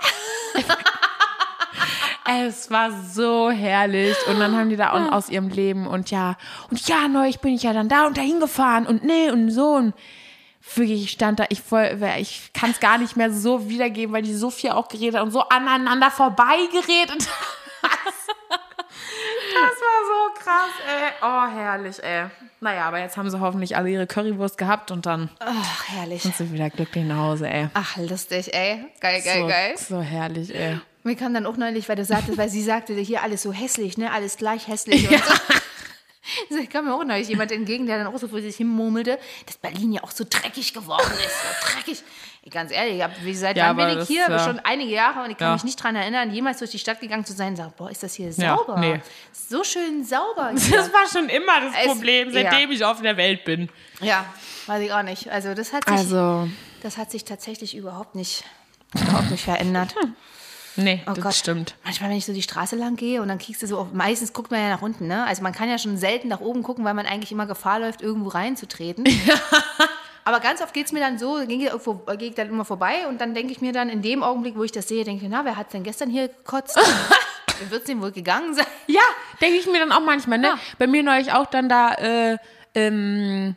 Es 2.25 2.71
war 2.71 2.93
so 2.93 3.51
herrlich. 3.51 4.17
Und 4.29 4.39
dann 4.39 4.57
haben 4.57 4.71
die 4.71 4.77
da 4.77 4.93
auch 4.93 5.13
aus 5.13 5.29
ihrem 5.29 5.49
Leben 5.49 5.89
und 5.89 6.13
ja, 6.13 6.37
und 6.71 6.87
ja, 6.89 7.09
neulich 7.09 7.41
bin 7.41 7.53
ich 7.53 7.65
ja 7.65 7.73
dann 7.73 7.89
da 7.89 8.07
und 8.07 8.17
dahin 8.17 8.39
gefahren 8.39 8.87
und 8.87 9.03
nee 9.03 9.29
und 9.31 9.51
so. 9.51 9.73
Und 9.73 9.93
wirklich, 10.75 11.05
ich 11.05 11.11
stand 11.11 11.41
da, 11.41 11.47
ich, 11.49 11.61
voll, 11.61 11.99
ich 12.19 12.53
kann 12.53 12.71
es 12.71 12.81
gar 12.81 12.99
nicht 12.99 13.17
mehr 13.17 13.33
so 13.33 13.69
wiedergeben, 13.69 14.15
weil 14.15 14.23
die 14.23 14.35
so 14.35 14.51
viel 14.51 14.71
auch 14.71 14.89
geredet 14.89 15.21
und 15.21 15.31
so 15.31 15.41
aneinander 15.49 16.11
vorbeigeredet 16.11 17.29
Das 19.55 19.79
war 19.81 19.99
so 20.07 20.41
krass, 20.43 20.71
ey. 20.87 21.11
Oh, 21.23 21.47
herrlich, 21.57 22.03
ey. 22.03 22.27
Naja, 22.61 22.87
aber 22.87 22.99
jetzt 23.01 23.17
haben 23.17 23.31
sie 23.31 23.39
hoffentlich 23.41 23.77
alle 23.77 23.91
ihre 23.91 24.07
Currywurst 24.07 24.57
gehabt 24.57 24.91
und 24.91 25.05
dann 25.07 25.31
Ach, 25.41 25.85
herrlich. 25.89 26.23
sind 26.23 26.37
sie 26.37 26.53
wieder 26.53 26.71
glücklich 26.71 27.05
nach 27.05 27.19
Hause, 27.19 27.49
ey. 27.49 27.69
Ach, 27.75 27.97
lustig, 27.99 28.53
ey. 28.55 28.87
Geil, 29.01 29.21
geil, 29.23 29.41
so, 29.41 29.47
geil. 29.47 29.75
so 29.77 30.01
herrlich, 30.01 30.55
ey. 30.55 30.81
Mir 31.03 31.17
kam 31.17 31.35
dann 31.35 31.47
auch 31.47 31.57
neulich, 31.57 31.89
weil 31.89 31.97
du 31.97 32.05
sagtest, 32.05 32.39
weil 32.39 32.49
sie 32.49 32.63
sagte, 32.63 32.95
hier 32.95 33.23
alles 33.23 33.43
so 33.43 33.53
hässlich, 33.53 33.99
ne? 33.99 34.13
Alles 34.13 34.37
gleich 34.37 34.69
hässlich 34.69 35.09
und 35.09 35.19
so. 35.25 35.33
So 36.51 36.57
kam 36.71 36.85
mir 36.87 36.95
auch 36.95 37.05
neulich 37.05 37.29
jemand 37.29 37.51
entgegen, 37.53 37.87
der 37.87 37.99
dann 37.99 38.07
auch 38.07 38.19
so 38.19 38.29
vor 38.29 38.41
sich 38.41 38.57
hin 38.57 38.69
murmelte, 38.69 39.19
dass 39.47 39.57
Berlin 39.59 39.93
ja 39.93 40.03
auch 40.05 40.11
so 40.13 40.25
dreckig 40.29 40.73
geworden 40.73 41.11
ist. 41.13 41.23
So 41.43 41.73
dreckig. 41.75 42.03
Ich, 42.45 42.51
ganz 42.53 42.73
ehrlich, 42.73 42.97
ich 42.97 43.03
hab, 43.03 43.23
wie 43.25 43.35
seit 43.35 43.57
Ja, 43.57 43.69
wann 43.69 43.77
bin 43.77 43.89
ich 43.91 43.95
das, 43.97 44.09
hier? 44.09 44.27
ja. 44.29 44.39
Schon 44.45 44.59
einige 44.61 44.91
Jahre 44.93 45.23
und 45.25 45.31
ich 45.31 45.37
kann 45.37 45.49
Ja. 45.49 45.53
mich 45.55 45.65
nicht 45.65 45.79
daran 45.79 45.95
erinnern, 45.97 46.33
jemals 46.33 46.59
durch 46.59 46.71
die 46.73 46.79
Stadt 46.79 47.01
gegangen 47.01 47.25
zu 47.25 47.33
sein 47.33 47.49
und 47.49 47.57
sagen, 47.57 47.73
boah, 47.77 47.91
ist 47.91 48.03
das 48.03 48.15
hier 48.15 48.31
Ja, 48.31 48.57
sauber. 48.57 48.79
nee. 48.81 49.01
So 49.33 49.63
schön 49.65 50.05
sauber. 50.05 50.53
Hier. 50.57 50.77
Das 50.77 50.93
war 50.93 51.07
schon 51.13 51.29
immer 51.29 51.61
das 51.61 51.75
Es- 51.81 51.87
Problem, 51.87 52.33
seitdem 52.33 52.71
ich 52.73 52.85
auf 52.85 53.01
der 53.01 53.17
Welt 53.17 53.45
bin. 53.45 53.69
Ja, 54.01 54.25
weiß 54.67 54.83
ich 54.83 54.93
auch 54.93 55.03
nicht. 55.03 55.29
Also 55.31 55.55
das 55.55 55.73
hat 55.73 55.85
sich, 55.89 55.97
Also, 55.99 56.49
das 56.83 56.97
hat 56.99 57.11
sich 57.13 57.25
tatsächlich 57.25 57.77
überhaupt 57.77 58.15
nicht, 58.17 58.45
überhaupt 58.95 59.31
nicht 59.31 59.45
verändert. 59.45 59.95
nee, 60.77 61.03
Oh 61.07 61.13
das 61.13 61.23
Gott. 61.25 61.35
stimmt. 61.35 61.75
Manchmal, 61.85 62.11
wenn 62.11 62.17
ich 62.17 62.25
so 62.27 62.33
die 62.33 62.43
Straße 62.43 62.77
lang 62.77 62.97
gehe 62.97 63.21
und 63.23 63.29
dann 63.29 63.39
kriegst 63.39 63.63
du 63.63 63.67
so, 63.67 63.79
auf, 63.79 63.93
meistens 63.93 64.33
guckt 64.33 64.51
man 64.51 64.61
ja 64.61 64.69
nach 64.71 64.83
unten, 64.83 65.07
ne? 65.07 65.25
Also 65.27 65.43
man 65.43 65.53
kann 65.53 65.69
ja 65.69 65.79
schon 65.79 65.97
selten 65.97 66.29
nach 66.29 66.41
oben 66.41 66.63
gucken, 66.63 66.85
weil 66.85 66.95
man 66.95 67.07
eigentlich 67.07 67.33
immer 67.33 67.47
Gefahr 67.47 67.81
läuft, 67.81 68.03
irgendwo 68.03 68.29
reinzutreten. 68.31 69.05
Aber 70.25 70.39
ganz 70.41 70.63
oft 70.63 70.73
geht 70.73 70.87
es 70.87 70.93
mir 70.93 71.01
dann 71.01 71.19
so, 71.19 71.35
gehe 71.47 71.67
ich, 71.67 72.19
gehe 72.19 72.29
ich 72.29 72.35
dann 72.37 72.49
immer 72.49 72.65
vorbei 72.65 73.07
und 73.09 73.21
dann 73.21 73.35
denke 73.35 73.53
ich 73.53 73.61
mir 73.61 73.73
dann 73.73 73.89
in 73.89 74.03
dem 74.03 74.23
Augenblick, 74.23 74.57
wo 74.57 74.63
ich 74.63 74.71
das 74.73 74.87
sehe, 74.87 75.05
denke 75.05 75.25
ich, 75.25 75.31
na, 75.31 75.45
wer 75.45 75.57
hat 75.57 75.73
denn 75.73 75.83
gestern 75.83 76.11
hier 76.11 76.29
gekotzt? 76.29 76.79
Wie 77.61 77.71
wird 77.71 77.83
es 77.83 77.87
denn 77.89 78.01
wohl 78.01 78.13
gegangen 78.13 78.55
sein? 78.55 78.67
Ja, 78.87 79.01
denke 79.41 79.57
ich 79.59 79.67
mir 79.67 79.81
dann 79.81 79.91
auch 79.93 80.01
manchmal, 80.05 80.39
ne? 80.39 80.49
Ja. 80.49 80.59
Bei 80.79 80.87
mir 80.87 81.03
neulich 81.03 81.33
auch 81.33 81.47
dann 81.47 81.69
da, 81.69 81.93
äh, 81.95 82.39
ähm, 82.75 83.57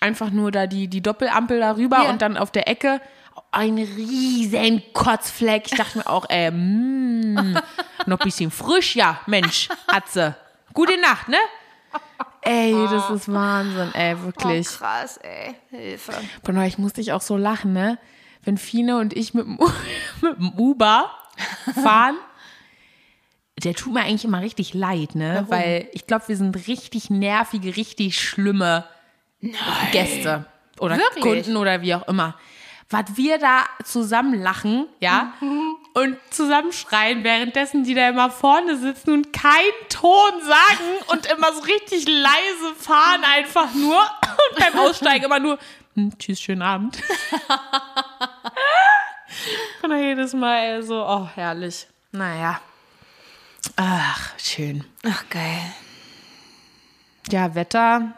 einfach 0.00 0.30
nur 0.30 0.52
da 0.52 0.66
die, 0.68 0.86
die 0.88 1.00
Doppelampel 1.00 1.58
darüber 1.60 2.04
Ja. 2.04 2.10
und 2.10 2.22
dann 2.22 2.36
auf 2.36 2.52
der 2.52 2.68
Ecke 2.68 3.00
ein 3.50 3.76
riesen 3.78 4.82
Kotzfleck. 4.92 5.64
Ich 5.70 5.76
dachte 5.78 5.98
mir 5.98 6.06
auch, 6.06 6.26
ey, 6.28 6.50
mm, 6.50 7.54
noch 8.06 8.18
ein 8.20 8.24
bisschen 8.24 8.50
frisch, 8.50 8.96
ja, 8.96 9.20
Mensch, 9.26 9.68
Atze. 9.86 10.36
Gute 10.74 11.00
Nacht, 11.00 11.28
ne? 11.28 11.36
Ey, 12.42 12.72
das 12.90 13.10
ist 13.10 13.32
Wahnsinn, 13.32 13.92
ey, 13.94 14.20
wirklich. 14.22 14.68
Oh, 14.68 14.78
krass, 14.78 15.18
ey. 15.18 15.54
Hilfe. 15.70 16.12
Bei 16.44 16.52
neulich 16.52 16.78
musste 16.78 17.00
ich 17.00 17.12
auch 17.12 17.20
so 17.20 17.36
lachen, 17.36 17.72
ne? 17.72 17.98
Wenn 18.42 18.56
Fine 18.58 18.98
und 18.98 19.14
ich 19.16 19.34
mit 19.34 19.44
dem, 19.44 19.58
U- 19.60 19.70
mit 20.22 20.38
dem 20.38 20.52
Uber 20.52 21.10
fahren, 21.82 22.16
der 23.62 23.74
tut 23.74 23.92
mir 23.92 24.00
eigentlich 24.02 24.24
immer 24.24 24.40
richtig 24.40 24.72
leid, 24.72 25.14
ne? 25.16 25.44
Weil 25.48 25.88
ich 25.92 26.06
glaube, 26.06 26.28
wir 26.28 26.36
sind 26.36 26.54
richtig 26.68 27.10
nervige, 27.10 27.76
richtig 27.76 28.20
schlimme 28.20 28.84
Gäste 29.92 30.46
oder 30.78 30.96
Wirklich? 30.96 31.22
Kunden 31.24 31.56
oder 31.56 31.82
wie 31.82 31.94
auch 31.94 32.06
immer. 32.08 32.36
Was 32.90 33.16
wir 33.16 33.38
da 33.38 33.64
zusammen 33.84 34.40
lachen, 34.40 34.86
ja, 35.00 35.34
und 35.92 36.16
zusammenschreien, 36.30 37.22
währenddessen 37.22 37.84
die 37.84 37.92
da 37.94 38.08
immer 38.08 38.30
vorne 38.30 38.78
sitzen 38.78 39.12
und 39.12 39.30
keinen 39.32 39.88
Ton 39.90 40.40
sagen 40.40 40.96
und 41.08 41.26
immer 41.26 41.52
so 41.52 41.60
richtig 41.62 42.08
leise 42.08 42.74
fahren 42.78 43.24
einfach 43.24 43.74
nur 43.74 44.00
und 44.00 44.58
beim 44.58 44.78
Aussteigen 44.78 45.26
immer 45.26 45.38
nur, 45.38 45.58
hm, 45.94 46.16
tschüss, 46.18 46.40
schönen 46.40 46.62
Abend. 46.62 46.96
und 49.82 49.90
dann 49.90 50.02
jedes 50.02 50.32
Mal 50.32 50.82
so, 50.82 51.04
oh, 51.04 51.28
herrlich. 51.34 51.86
Naja. 52.12 52.58
Ach, 53.76 54.30
schön. 54.38 54.84
Ach, 55.04 55.28
geil. 55.28 55.60
Ja, 57.30 57.54
Wetter 57.54 58.14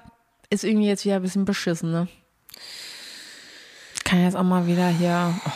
ist 0.49 0.63
irgendwie 0.63 0.87
jetzt 0.87 1.05
wieder 1.05 1.17
ein 1.17 1.23
bisschen 1.23 1.45
beschissen, 1.45 1.91
ne? 1.91 2.07
Ich 4.11 4.13
kann 4.13 4.25
jetzt 4.25 4.35
auch 4.35 4.43
mal 4.43 4.67
wieder 4.67 4.89
hier. 4.89 5.33
Oh, 5.47 5.51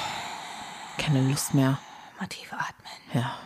keine 0.97 1.29
Lust 1.29 1.55
mehr. 1.55 1.77
Mal 2.21 2.29
tief 2.29 2.53
atmen. 2.53 2.93
Ja. 3.13 3.37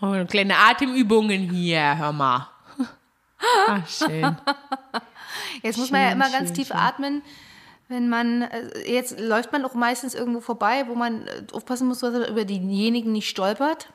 oh, 0.00 0.24
kleine 0.24 0.56
Atemübungen 0.56 1.50
hier, 1.50 1.98
hör 1.98 2.14
mal. 2.14 2.48
Ach, 3.68 3.86
schön. 3.86 4.38
Jetzt 5.62 5.76
muss 5.76 5.90
man 5.90 6.00
ja 6.00 6.08
Schön, 6.08 6.16
immer 6.16 6.30
ganz 6.30 6.48
schön, 6.48 6.54
tief 6.54 6.68
schön. 6.68 6.76
atmen, 6.78 7.20
wenn 7.88 8.08
man, 8.08 8.40
äh, 8.40 8.90
jetzt 8.90 9.20
läuft 9.20 9.52
man 9.52 9.66
auch 9.66 9.74
meistens 9.74 10.14
irgendwo 10.14 10.40
vorbei, 10.40 10.86
wo 10.88 10.94
man 10.94 11.26
äh, 11.26 11.44
aufpassen 11.52 11.86
muss, 11.86 12.00
dass 12.00 12.14
er 12.14 12.30
über 12.30 12.46
diejenigen 12.46 13.12
nicht 13.12 13.28
stolpert. 13.28 13.90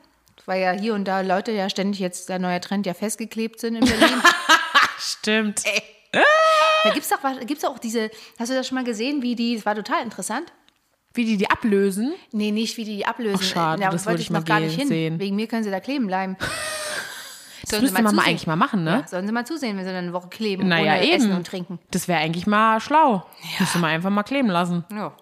Weil 0.46 0.62
ja 0.62 0.72
hier 0.72 0.94
und 0.94 1.04
da 1.06 1.20
Leute 1.20 1.52
ja 1.52 1.68
ständig 1.68 2.00
jetzt 2.00 2.28
der 2.28 2.38
neue 2.38 2.60
Trend 2.60 2.86
ja 2.86 2.94
festgeklebt 2.94 3.60
sind 3.60 3.76
in 3.76 3.84
Berlin. 3.84 4.22
Stimmt. 4.98 5.62
da 6.84 6.90
gibt 6.92 7.04
es 7.04 7.08
doch, 7.10 7.18
gibt's 7.46 7.64
auch 7.64 7.78
diese, 7.78 8.10
hast 8.38 8.50
du 8.50 8.54
das 8.54 8.66
schon 8.66 8.76
mal 8.76 8.84
gesehen, 8.84 9.22
wie 9.22 9.34
die, 9.34 9.56
das 9.56 9.66
war 9.66 9.74
total 9.74 10.02
interessant. 10.02 10.52
Wie 11.12 11.24
die 11.24 11.36
die 11.36 11.50
ablösen? 11.50 12.14
Nee, 12.32 12.52
nicht 12.52 12.76
wie 12.76 12.84
die 12.84 12.96
die 12.98 13.06
ablösen. 13.06 13.40
Ach, 13.40 13.44
schade, 13.44 13.82
da 13.82 13.90
das 13.90 14.06
wollte 14.06 14.22
ich 14.22 14.30
mal 14.30 14.40
noch 14.40 14.46
gar 14.46 14.60
nicht 14.60 14.78
hin. 14.78 14.86
sehen. 14.88 15.18
Wegen 15.18 15.34
mir 15.36 15.48
können 15.48 15.64
sie 15.64 15.70
da 15.70 15.80
kleben 15.80 16.06
bleiben. 16.06 16.36
Das 17.68 17.82
müsste 17.82 18.02
man 18.02 18.16
mal 18.16 18.24
eigentlich 18.24 18.48
mal 18.48 18.56
machen, 18.56 18.82
ne? 18.82 19.00
Ja, 19.02 19.06
sollen 19.06 19.26
sie 19.26 19.32
mal 19.32 19.46
zusehen, 19.46 19.76
wenn 19.76 19.84
sie 19.84 19.92
dann 19.92 20.04
eine 20.04 20.12
Woche 20.12 20.28
kleben 20.28 20.66
Naja, 20.66 20.94
ohne 20.94 21.04
eben. 21.04 21.14
Essen 21.14 21.32
und 21.32 21.46
Trinken. 21.46 21.78
Das 21.92 22.08
wäre 22.08 22.18
eigentlich 22.18 22.48
mal 22.48 22.80
schlau. 22.80 23.24
Müsste 23.60 23.78
man 23.78 23.90
einfach 23.90 24.10
mal 24.10 24.24
kleben 24.24 24.48
lassen. 24.48 24.84
Ja. 24.92 25.12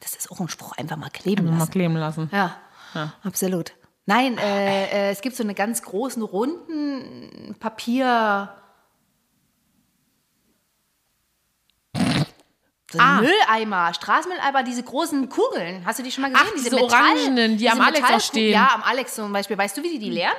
Das 0.00 0.14
ist 0.14 0.32
auch 0.32 0.40
ein 0.40 0.48
Spruch, 0.48 0.72
einfach 0.78 0.96
mal 0.96 1.10
kleben 1.10 1.44
Mal 1.48 1.58
lassen. 1.58 1.70
kleben 1.70 1.94
lassen. 1.96 2.28
Ja, 2.32 2.56
absolut. 3.22 3.72
Nein, 4.08 4.38
äh, 4.38 4.84
äh, 4.86 5.10
es 5.10 5.20
gibt 5.20 5.36
so 5.36 5.42
eine 5.42 5.52
ganz 5.54 5.82
großen, 5.82 6.22
runden 6.22 7.54
Papier... 7.60 8.48
So 12.90 12.98
Ah. 12.98 13.20
Mülleimer, 13.20 13.92
Straßenmülleimer, 13.92 14.62
diese 14.62 14.82
großen 14.82 15.28
Kugeln. 15.28 15.84
Hast 15.84 15.98
du 15.98 16.02
die 16.02 16.10
schon 16.10 16.22
mal 16.22 16.32
gesehen? 16.32 16.46
Ach, 16.48 16.54
diese 16.56 16.82
orangenen, 16.82 17.58
die 17.58 17.68
am 17.68 17.82
Alex 17.82 18.10
auch 18.10 18.18
stehen. 18.18 18.54
Ja, 18.54 18.70
am 18.74 18.82
Alex 18.82 19.14
zum 19.14 19.30
Beispiel. 19.30 19.58
Weißt 19.58 19.76
du, 19.76 19.82
wie 19.82 19.90
die 19.90 19.98
die 19.98 20.08
leeren? 20.08 20.32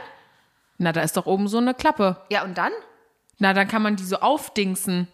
Na, 0.80 0.92
da 0.92 1.02
ist 1.02 1.16
doch 1.16 1.28
oben 1.28 1.48
so 1.48 1.60
eine 1.60 1.76
Klappe. 1.76 2.26
Ja, 2.32 2.44
und 2.44 2.58
dann? 2.58 2.72
Na, 3.38 3.54
dann 3.54 3.68
kann 3.68 3.84
man 3.84 3.98
die 3.98 4.04
so 4.04 4.16
aufdingsen. 4.18 5.08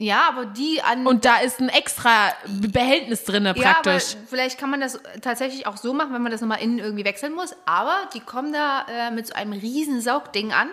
Ja, 0.00 0.28
aber 0.28 0.46
die 0.46 0.80
an 0.80 1.06
Und 1.06 1.24
da 1.24 1.38
ist 1.38 1.58
ein 1.58 1.68
extra 1.68 2.32
Behältnis 2.46 3.24
drinne 3.24 3.52
Ja, 3.56 3.72
praktisch. 3.74 4.14
aber 4.14 4.26
vielleicht 4.28 4.58
kann 4.58 4.70
man 4.70 4.80
das 4.80 5.00
tatsächlich 5.22 5.66
auch 5.66 5.76
so 5.76 5.92
machen, 5.92 6.12
wenn 6.14 6.22
man 6.22 6.30
das 6.30 6.40
nochmal 6.40 6.60
innen 6.60 6.78
irgendwie 6.78 7.04
wechseln 7.04 7.34
muss. 7.34 7.54
Aber 7.66 8.08
die 8.14 8.20
kommen 8.20 8.52
da 8.52 8.86
äh, 8.88 9.10
mit 9.10 9.26
so 9.26 9.34
einem 9.34 9.52
riesen 9.52 10.00
Saugding 10.00 10.52
an. 10.52 10.68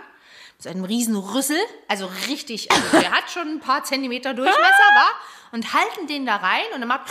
So 0.58 0.70
einem 0.70 0.86
riesen 0.86 1.16
Rüssel. 1.16 1.60
Also 1.88 2.10
richtig, 2.28 2.72
also 2.72 3.00
der 3.00 3.12
hat 3.12 3.30
schon 3.30 3.48
ein 3.48 3.60
paar 3.60 3.84
Zentimeter 3.84 4.34
Durchmesser, 4.34 4.60
war. 4.62 5.12
Und 5.52 5.74
halten 5.74 6.08
den 6.08 6.26
da 6.26 6.38
rein 6.38 6.64
und 6.74 6.82
dann 6.82 6.88
macht 6.90 7.04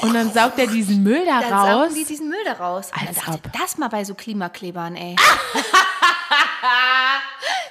Und 0.00 0.14
dann 0.14 0.32
saugt 0.32 0.58
er 0.58 0.66
diesen 0.66 1.02
Müll 1.02 1.24
da 1.24 1.40
dann 1.40 1.52
raus. 1.52 1.68
saugen 1.68 1.94
die 1.94 2.04
diesen 2.04 2.28
Müll 2.28 2.42
da 2.44 2.54
raus. 2.54 2.86
Und 2.86 2.96
dann 3.00 3.08
Als 3.08 3.18
dachte 3.18 3.32
ob. 3.32 3.46
ich, 3.46 3.60
das 3.60 3.78
mal 3.78 3.88
bei 3.88 4.04
so 4.04 4.14
Klimaklebern, 4.14 4.96
ey. 4.96 5.16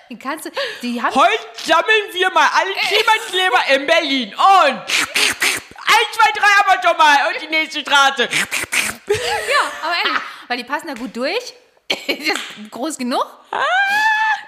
Die 0.10 0.18
kannst 0.18 0.46
du, 0.46 0.50
die 0.82 1.02
haben 1.02 1.14
Heute 1.14 1.44
sammeln 1.64 2.14
wir 2.14 2.32
mal 2.32 2.50
alle 2.52 2.72
Klimakleber 2.74 3.76
in 3.76 3.86
Berlin. 3.86 4.34
Und 4.34 4.80
eins, 4.80 4.88
zwei, 6.14 6.32
drei 6.34 6.48
haben 6.48 6.82
wir 6.82 6.90
schon 6.90 6.98
mal. 6.98 7.18
Und 7.28 7.42
die 7.44 7.48
nächste 7.48 7.82
Straße. 7.82 8.24
aber 8.24 9.94
ehrlich, 10.04 10.22
weil 10.48 10.58
die 10.58 10.64
passen 10.64 10.88
da 10.88 10.94
gut 10.96 11.16
durch. 11.16 11.54
das 11.90 12.18
ist 12.18 12.72
groß 12.72 12.98
genug. 12.98 13.26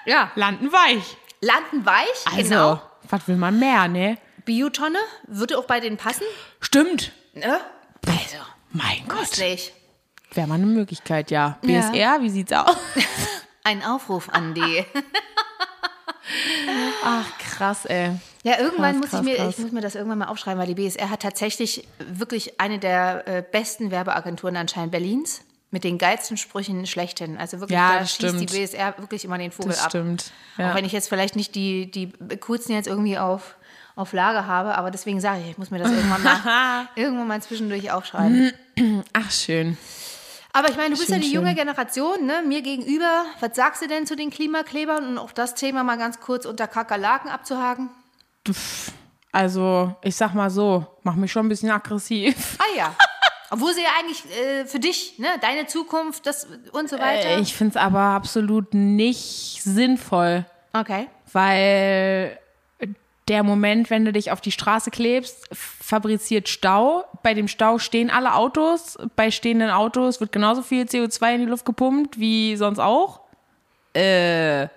Ja, 0.04 0.30
Landen 0.34 0.72
weich. 0.72 1.16
landen 1.40 1.84
weich, 1.86 2.24
Also, 2.26 2.42
genau. 2.42 2.82
was 3.08 3.26
will 3.28 3.36
man 3.36 3.58
mehr, 3.58 3.88
ne? 3.88 4.18
Biotonne 4.44 4.98
würde 5.26 5.58
auch 5.58 5.64
bei 5.66 5.80
denen 5.80 5.96
passen. 5.96 6.24
Stimmt. 6.60 7.12
Ne? 7.34 7.60
Also, 8.06 8.36
Mein 8.70 9.06
Gott. 9.08 9.38
Wäre 9.38 10.46
mal 10.48 10.54
eine 10.54 10.66
Möglichkeit, 10.66 11.30
ja. 11.30 11.58
Ja. 11.62 11.80
BSR, 11.90 12.22
wie 12.22 12.30
sieht's 12.30 12.52
aus? 12.52 12.76
Ein 13.64 13.84
Aufruf 13.84 14.28
an 14.30 14.54
die. 14.54 14.84
Ach, 17.04 17.26
krass, 17.38 17.84
ey. 17.84 18.12
Ja, 18.42 18.58
irgendwann 18.58 19.00
Krass, 19.00 19.02
muss 19.02 19.10
krass, 19.10 19.20
ich 19.20 19.26
mir, 19.26 19.36
krass. 19.36 19.54
ich 19.58 19.58
muss 19.58 19.72
mir 19.72 19.80
das 19.80 19.94
irgendwann 19.94 20.18
mal 20.18 20.26
aufschreiben, 20.28 20.58
weil 20.60 20.72
die 20.72 20.74
BSR 20.74 21.10
hat 21.10 21.22
tatsächlich 21.22 21.86
wirklich 21.98 22.60
eine 22.60 22.78
der 22.78 23.26
äh, 23.28 23.42
besten 23.42 23.90
Werbeagenturen 23.90 24.56
anscheinend 24.56 24.90
Berlins. 24.92 25.42
Mit 25.72 25.82
den 25.84 25.96
geilsten 25.98 26.36
Sprüchen 26.36 26.86
schlechthin. 26.86 27.36
Also 27.38 27.58
wirklich, 27.58 27.76
Ja, 27.78 27.98
da 27.98 28.06
schießt 28.06 28.22
die 28.38 28.46
stimmt. 28.46 28.50
BSR 28.52 28.94
wirklich 28.98 29.24
immer 29.24 29.38
den 29.38 29.50
Vogel 29.50 29.70
Das 29.72 29.82
ab. 29.82 29.90
stimmt. 29.90 30.30
Auch 30.54 30.58
Ja. 30.60 30.74
wenn 30.74 30.84
ich 30.84 30.92
jetzt 30.92 31.08
vielleicht 31.08 31.34
nicht 31.34 31.54
die, 31.54 31.90
die 31.90 32.12
kurzen 32.38 32.72
jetzt 32.74 32.86
irgendwie 32.86 33.16
auf, 33.18 33.56
auf 33.96 34.12
Lager 34.12 34.46
habe, 34.46 34.76
aber 34.76 34.90
deswegen 34.90 35.20
sage 35.20 35.40
ich, 35.40 35.50
ich 35.50 35.58
muss 35.58 35.70
mir 35.70 35.78
das 35.78 35.90
irgendwann 35.90 36.22
mal, 36.22 36.88
irgendwann 36.94 37.26
mal 37.26 37.42
zwischendurch 37.42 37.90
aufschreiben. 37.90 38.52
Ach, 39.14 39.30
schön. 39.30 39.76
Aber 40.52 40.68
ich 40.68 40.76
meine, 40.76 40.90
du 40.90 40.98
bist 40.98 41.08
ja 41.08 41.14
Schön, 41.14 41.22
die 41.22 41.28
schön. 41.28 41.36
junge 41.36 41.54
Generation, 41.54 42.26
ne? 42.26 42.42
Mir 42.46 42.60
gegenüber. 42.60 43.24
Was 43.40 43.56
sagst 43.56 43.80
du 43.80 43.88
denn 43.88 44.06
zu 44.06 44.14
den 44.14 44.28
Klimaklebern? 44.28 45.06
Und 45.08 45.16
auch 45.18 45.32
das 45.32 45.54
Thema 45.54 45.82
mal 45.82 45.96
ganz 45.96 46.20
kurz 46.20 46.44
unter 46.44 46.68
Kakerlaken 46.68 47.30
abzuhaken. 47.30 47.88
Also, 49.32 49.94
ich 50.02 50.14
sag 50.16 50.34
mal 50.34 50.50
so, 50.50 50.84
mach 51.04 51.14
mich 51.14 51.32
schon 51.32 51.46
ein 51.46 51.48
bisschen 51.48 51.70
aggressiv. 51.70 52.58
Ah 52.58 52.76
ja. 52.76 52.94
Obwohl 53.52 53.74
sie 53.74 53.82
ja 53.82 53.90
eigentlich 54.00 54.24
äh, 54.34 54.64
für 54.64 54.80
dich, 54.80 55.18
ne, 55.18 55.28
deine 55.42 55.66
Zukunft, 55.66 56.24
das 56.26 56.46
und 56.72 56.88
so 56.88 56.98
weiter. 56.98 57.36
Äh, 57.36 57.40
Ich 57.40 57.54
finde 57.54 57.72
es 57.72 57.76
aber 57.76 58.00
absolut 58.00 58.72
nicht 58.72 59.60
sinnvoll, 59.62 60.46
okay. 60.72 61.06
weil 61.32 62.38
der 63.28 63.42
Moment, 63.42 63.90
wenn 63.90 64.06
du 64.06 64.12
dich 64.12 64.30
auf 64.30 64.40
die 64.40 64.52
Straße 64.52 64.90
klebst, 64.90 65.48
fabriziert 65.52 66.48
Stau. 66.48 67.04
Bei 67.22 67.34
dem 67.34 67.46
Stau 67.46 67.78
stehen 67.78 68.08
alle 68.10 68.34
Autos. 68.34 68.96
Bei 69.16 69.30
stehenden 69.30 69.70
Autos 69.70 70.20
wird 70.20 70.32
genauso 70.32 70.62
viel 70.62 70.84
CO2 70.84 71.34
in 71.34 71.40
die 71.42 71.46
Luft 71.46 71.66
gepumpt 71.66 72.18
wie 72.18 72.56
sonst 72.56 72.78
auch. 72.78 73.20
Äh. 73.92 74.68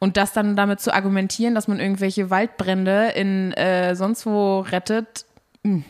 Und 0.00 0.16
das 0.16 0.32
dann 0.32 0.56
damit 0.56 0.80
zu 0.80 0.92
argumentieren, 0.92 1.54
dass 1.54 1.68
man 1.68 1.78
irgendwelche 1.78 2.28
Waldbrände 2.28 3.12
in 3.14 3.52
äh, 3.52 3.94
sonst 3.94 4.26
wo 4.26 4.60
rettet, 4.60 5.26
mh. 5.62 5.84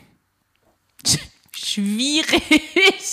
Schwierig. 1.72 2.42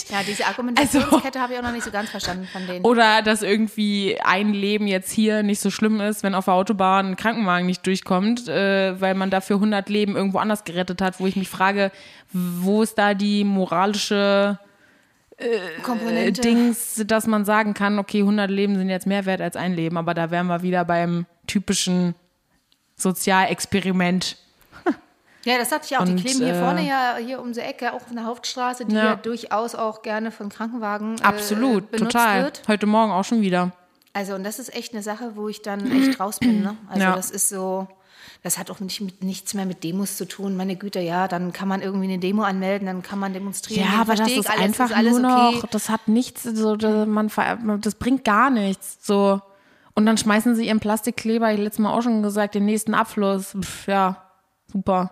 Ja, 0.09 0.23
diese 0.25 0.45
Argumentationskette 0.45 1.39
habe 1.39 1.53
ich 1.53 1.59
auch 1.59 1.63
noch 1.63 1.71
nicht 1.71 1.83
so 1.83 1.91
ganz 1.91 2.09
verstanden 2.09 2.47
von 2.51 2.65
denen. 2.65 2.85
Oder 2.85 3.21
dass 3.21 3.41
irgendwie 3.41 4.17
ein 4.23 4.53
Leben 4.53 4.87
jetzt 4.87 5.11
hier 5.11 5.43
nicht 5.43 5.59
so 5.59 5.69
schlimm 5.69 5.99
ist, 6.01 6.23
wenn 6.23 6.35
auf 6.35 6.45
der 6.45 6.53
Autobahn 6.53 7.07
ein 7.07 7.15
Krankenwagen 7.15 7.65
nicht 7.65 7.85
durchkommt, 7.85 8.47
äh, 8.47 8.99
weil 8.99 9.15
man 9.15 9.29
dafür 9.29 9.57
100 9.57 9.89
Leben 9.89 10.15
irgendwo 10.15 10.39
anders 10.39 10.63
gerettet 10.63 11.01
hat, 11.01 11.19
wo 11.19 11.27
ich 11.27 11.35
mich 11.35 11.49
frage, 11.49 11.91
wo 12.31 12.83
ist 12.83 12.97
da 12.97 13.13
die 13.13 13.43
moralische 13.43 14.59
äh, 15.37 15.81
Komponente. 15.83 16.41
Dings, 16.41 17.03
dass 17.05 17.27
man 17.27 17.45
sagen 17.45 17.73
kann, 17.73 17.99
okay, 17.99 18.19
100 18.21 18.49
Leben 18.49 18.75
sind 18.75 18.89
jetzt 18.89 19.05
mehr 19.07 19.25
wert 19.25 19.41
als 19.41 19.55
ein 19.55 19.75
Leben, 19.75 19.97
aber 19.97 20.13
da 20.13 20.31
wären 20.31 20.47
wir 20.47 20.63
wieder 20.63 20.83
beim 20.83 21.25
typischen 21.45 22.15
Sozialexperiment. 22.95 24.37
Ja, 25.47 25.57
das 25.57 25.69
sagte 25.69 25.87
ich 25.89 25.97
auch. 25.97 26.03
Die 26.03 26.11
Und, 26.11 26.19
kleben 26.19 26.39
hier 26.39 26.53
äh, 26.55 26.59
vorne 26.59 26.85
ja 26.85 27.15
hier 27.23 27.39
um 27.41 27.53
die 27.53 27.59
Ecke, 27.61 27.91
auch 27.93 27.95
auf 28.01 28.11
der 28.13 28.25
Hauptstraße, 28.25 28.85
die 28.85 28.95
ja, 28.95 29.05
Ja. 29.05 29.15
durchaus 29.15 29.75
auch 29.75 30.01
gerne 30.01 30.31
von 30.31 30.49
Krankenwagen 30.49 31.15
äh, 31.19 31.23
Absolut, 31.23 31.89
benutzt 31.91 32.11
total. 32.11 32.43
wird. 32.43 32.61
Heute 32.67 32.85
Morgen 32.85 33.11
auch 33.13 33.23
schon 33.23 33.41
wieder. 33.41 33.71
Also, 34.13 34.35
und 34.35 34.43
das 34.43 34.59
ist 34.59 34.75
echt 34.75 34.93
eine 34.93 35.01
Sache, 35.03 35.31
wo 35.35 35.47
ich 35.47 35.61
dann 35.61 35.89
echt 35.91 36.19
raus 36.19 36.39
bin. 36.39 36.63
Ne? 36.63 36.75
Also, 36.89 37.01
Ja. 37.01 37.15
das 37.15 37.31
ist 37.31 37.47
so, 37.49 37.87
das 38.43 38.57
hat 38.57 38.69
auch 38.71 38.79
nicht 38.81 38.99
mit, 38.99 39.23
nichts 39.23 39.53
mehr 39.53 39.65
mit 39.65 39.83
Demos 39.85 40.17
zu 40.17 40.27
tun. 40.27 40.57
Meine 40.57 40.75
Güte, 40.75 40.99
ja, 40.99 41.27
dann 41.29 41.53
kann 41.53 41.67
man 41.69 41.81
irgendwie 41.81 42.07
eine 42.07 42.19
Demo 42.19 42.41
anmelden, 42.43 42.87
dann 42.87 43.01
kann 43.01 43.19
man 43.19 43.31
demonstrieren. 43.33 43.87
Ja, 43.89 44.01
aber 44.01 44.15
das 44.15 44.29
ist 44.29 44.49
alles, 44.49 44.61
einfach 44.61 44.89
ist 44.89 44.95
alles 44.97 45.11
nur 45.13 45.21
noch, 45.21 45.55
okay. 45.59 45.67
das 45.71 45.89
hat 45.89 46.07
nichts, 46.07 46.43
so, 46.43 46.75
das, 46.75 47.07
man, 47.07 47.31
das 47.81 47.95
bringt 47.95 48.25
gar 48.25 48.49
nichts. 48.49 48.97
So. 49.01 49.39
Und 49.93 50.05
dann 50.05 50.17
schmeißen 50.17 50.55
sie 50.55 50.67
ihren 50.67 50.79
Plastikkleber, 50.81 51.53
ich 51.53 51.59
letztes 51.59 51.79
Mal 51.79 51.93
auch 51.93 52.01
schon 52.01 52.21
gesagt, 52.21 52.55
den 52.55 52.65
nächsten 52.65 52.93
Abfluss. 52.93 53.55
Pff, 53.59 53.87
ja, 53.87 54.23
super. 54.71 55.11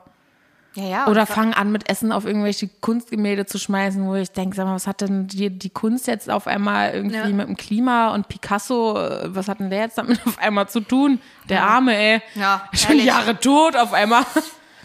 Ja, 0.76 0.84
ja. 0.84 1.08
Oder 1.08 1.26
fangen 1.26 1.54
an 1.54 1.72
mit 1.72 1.90
Essen 1.90 2.12
auf 2.12 2.26
irgendwelche 2.26 2.68
Kunstgemälde 2.82 3.46
zu 3.46 3.58
schmeißen, 3.58 4.06
wo 4.06 4.16
ich 4.16 4.32
denke, 4.32 4.56
sag 4.56 4.66
mal, 4.66 4.76
was 4.76 4.88
hat 4.88 5.02
denn 5.02 5.28
die, 5.28 5.50
die 5.50 5.70
Kunst 5.70 6.06
jetzt 6.08 6.30
auf 6.30 6.48
einmal 6.48 6.92
irgendwie 6.94 7.16
Ja. 7.16 7.28
mit 7.28 7.48
dem 7.48 7.56
Klima 7.56 8.14
und 8.14 8.28
Picasso, 8.28 8.98
äh, 9.00 9.34
was 9.34 9.48
hat 9.48 9.60
denn 9.60 9.70
der 9.70 9.80
jetzt 9.84 9.98
damit 9.98 10.20
auf 10.28 10.38
einmal 10.38 10.68
zu 10.68 10.82
tun? 10.82 11.20
Der 11.50 11.64
Arme, 11.64 11.96
ey. 11.96 12.22
Ja, 12.36 12.68
Schon. 12.74 13.00
Jahre 13.00 13.40
tot 13.40 13.76
auf 13.78 13.94
einmal. 13.94 14.26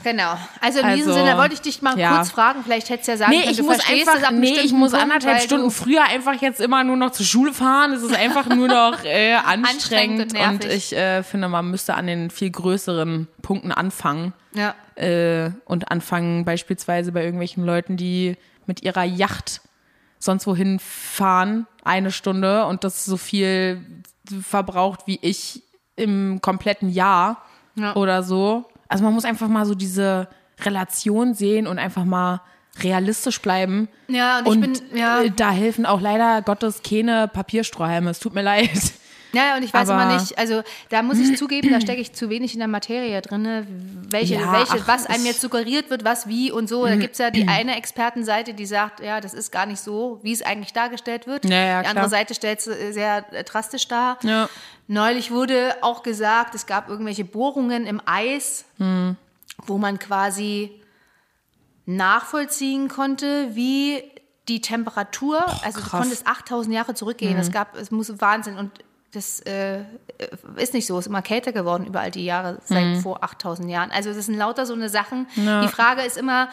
Genau. 0.03 0.37
Also 0.61 0.81
in 0.81 0.95
diesem 0.95 1.11
Also, 1.13 1.25
Sinne 1.25 1.37
wollte 1.39 1.55
ich 1.55 1.61
dich 1.61 1.83
mal 1.83 1.99
ja. 1.99 2.17
kurz 2.17 2.31
fragen, 2.31 2.63
vielleicht 2.65 2.89
hättest 2.91 3.09
du 3.09 3.13
ja 3.13 3.19
sagen 3.19 3.31
Nee, 3.33 3.41
können, 3.41 3.51
ich 3.51 3.57
du 3.59 3.63
muss 3.65 3.79
einfach, 3.89 4.31
nee, 4.31 4.59
ich 4.61 4.73
muss 4.73 4.91
Punkt, 4.93 5.03
anderthalb 5.05 5.41
Stunden 5.43 5.71
früher 5.71 6.05
einfach 6.05 6.41
jetzt 6.41 6.61
immer 6.61 6.85
nur 6.85 6.97
noch 6.97 7.11
zur 7.11 7.27
Schule 7.27 7.53
fahren. 7.53 7.93
Es 7.93 8.03
ist 8.03 8.15
einfach 8.15 8.49
nur 8.49 8.69
noch 8.69 9.05
äh, 9.05 9.35
Anstrengend 9.35 10.35
anstrengend 10.35 10.35
und 10.35 10.65
und, 10.65 10.65
ich 10.65 10.97
äh, 10.97 11.23
finde, 11.23 11.49
man 11.49 11.71
müsste 11.71 11.95
an 11.95 12.07
den 12.07 12.31
viel 12.31 12.51
größeren 12.51 13.29
Punkten 13.43 13.73
anfangen. 13.73 14.33
ja. 14.55 14.75
äh, 14.97 15.51
und 15.65 15.91
anfangen 15.91 16.45
beispielsweise 16.45 17.13
bei 17.13 17.23
irgendwelchen 17.23 17.65
Leuten, 17.65 17.97
die 17.97 18.37
mit 18.67 18.83
ihrer 18.83 19.05
Yacht 19.05 19.61
sonst 20.19 20.47
wohin 20.47 20.79
fahren, 20.79 21.67
eine 21.83 22.11
Stunde 22.13 22.67
und 22.67 22.85
das 22.85 23.05
so 23.05 23.17
viel 23.17 23.81
verbraucht 24.43 25.07
wie 25.07 25.19
ich 25.23 25.63
im 25.97 26.41
kompletten 26.41 26.89
Jahr 26.91 27.43
Ja. 27.75 27.95
oder 27.97 28.23
so. 28.23 28.67
Also 28.91 29.05
man 29.05 29.15
muss 29.15 29.25
einfach 29.25 29.49
mal 29.49 29.65
so 29.65 29.75
diese 29.75 30.29
Relation 30.61 31.33
sehen 31.33 31.67
und 31.67 31.79
einfach 31.79 32.05
mal 32.05 32.43
realistisch 32.83 33.41
bleiben. 33.41 33.89
Ja, 34.09 34.41
und 34.45 34.65
ich 34.65 34.81
bin- 34.91 34.99
ja. 34.99 35.23
äh, 35.23 35.31
da 35.31 35.51
helfen 35.51 35.87
auch 35.87 36.01
leider 36.01 36.43
Gottes 36.43 36.83
keine 36.83 37.29
Papierstrohhalme. 37.29 38.11
Es 38.11 38.19
tut 38.21 38.35
mir 38.35 38.43
leid. 38.43 38.71
Ja, 39.33 39.57
und 39.57 39.63
ich 39.63 39.73
weiß 39.73 39.89
Aber- 39.89 40.03
immer 40.03 40.15
nicht, 40.15 40.37
also 40.39 40.63
da 40.89 41.03
muss 41.03 41.19
ich 41.19 41.37
zugeben, 41.39 41.71
da 41.71 41.81
stecke 41.81 42.01
ich 42.01 42.13
zu 42.13 42.31
wenig 42.31 42.53
in 42.55 42.59
der 42.59 42.69
Materie 42.69 43.21
drin, 43.23 44.07
welche, 44.11 44.35
Ja, 44.35 44.53
welche, 44.53 44.73
ach, 44.83 44.89
was 44.89 45.07
einem 45.07 45.25
jetzt 45.27 45.41
suggeriert 45.41 45.89
wird, 45.91 46.05
was 46.05 46.27
wie 46.27 46.51
und 46.51 46.69
so. 46.69 46.85
Da 46.87 46.97
gibt 46.97 47.13
es 47.13 47.19
ja 47.19 47.31
die 47.31 47.47
eine 47.47 47.77
Expertenseite, 47.77 48.55
die 48.55 48.67
sagt, 48.67 49.01
ja, 49.01 49.21
das 49.21 49.33
ist 49.35 49.51
gar 49.53 49.67
nicht 49.67 49.81
so, 49.81 50.19
wie 50.23 50.33
es 50.33 50.43
eigentlich 50.43 50.73
dargestellt 50.73 51.27
wird. 51.27 51.45
Ja, 51.45 51.51
ja, 51.57 51.81
die 51.83 51.89
andere 51.89 52.07
klar. 52.07 52.21
Seite 52.21 52.35
stellt 52.35 52.59
es 52.59 52.65
sehr 52.95 53.25
äh, 53.33 53.45
drastisch 53.45 53.87
dar. 53.89 54.19
Ja. 54.23 54.49
Neulich 54.89 55.31
wurde 55.31 55.77
auch 55.83 56.03
gesagt, 56.03 56.55
es 56.55 56.67
gab 56.67 56.89
irgendwelche 56.89 57.25
Bohrungen 57.25 57.87
im 57.87 58.01
Eis, 58.07 58.65
Hm. 58.79 59.17
wo 59.67 59.79
man 59.79 59.99
quasi 59.99 60.73
nachvollziehen 61.87 62.89
konnte, 62.89 63.55
wie 63.55 64.03
die 64.49 64.61
Temperatur, 64.61 65.45
also 65.65 65.81
du 65.81 65.89
konntest 65.89 66.27
8000 66.27 66.75
Jahre 66.75 66.95
zurückgehen. 66.95 67.39
Es 67.39 67.53
gab, 67.53 67.77
es 67.77 67.91
muss 67.91 68.21
Wahnsinn 68.21 68.57
und 68.57 68.71
das 69.13 69.41
äh, 69.41 69.81
ist 70.57 70.73
nicht 70.75 70.87
so, 70.87 70.99
es 70.99 71.07
ist 71.07 71.09
immer 71.09 71.23
kälter 71.23 71.53
geworden 71.53 71.85
überall 71.87 72.11
die 72.11 72.25
Jahre 72.25 72.59
seit 72.65 72.99
vor 72.99 73.25
8000 73.25 73.69
Jahren. 73.69 73.91
Also 73.91 74.13
das 74.13 74.27
sind 74.27 74.37
lauter 74.37 74.67
so 74.67 74.75
eine 74.75 74.89
Sachen. 74.89 75.27
Die 75.37 75.69
Frage 75.69 76.03
ist 76.03 76.17
immer, 76.17 76.49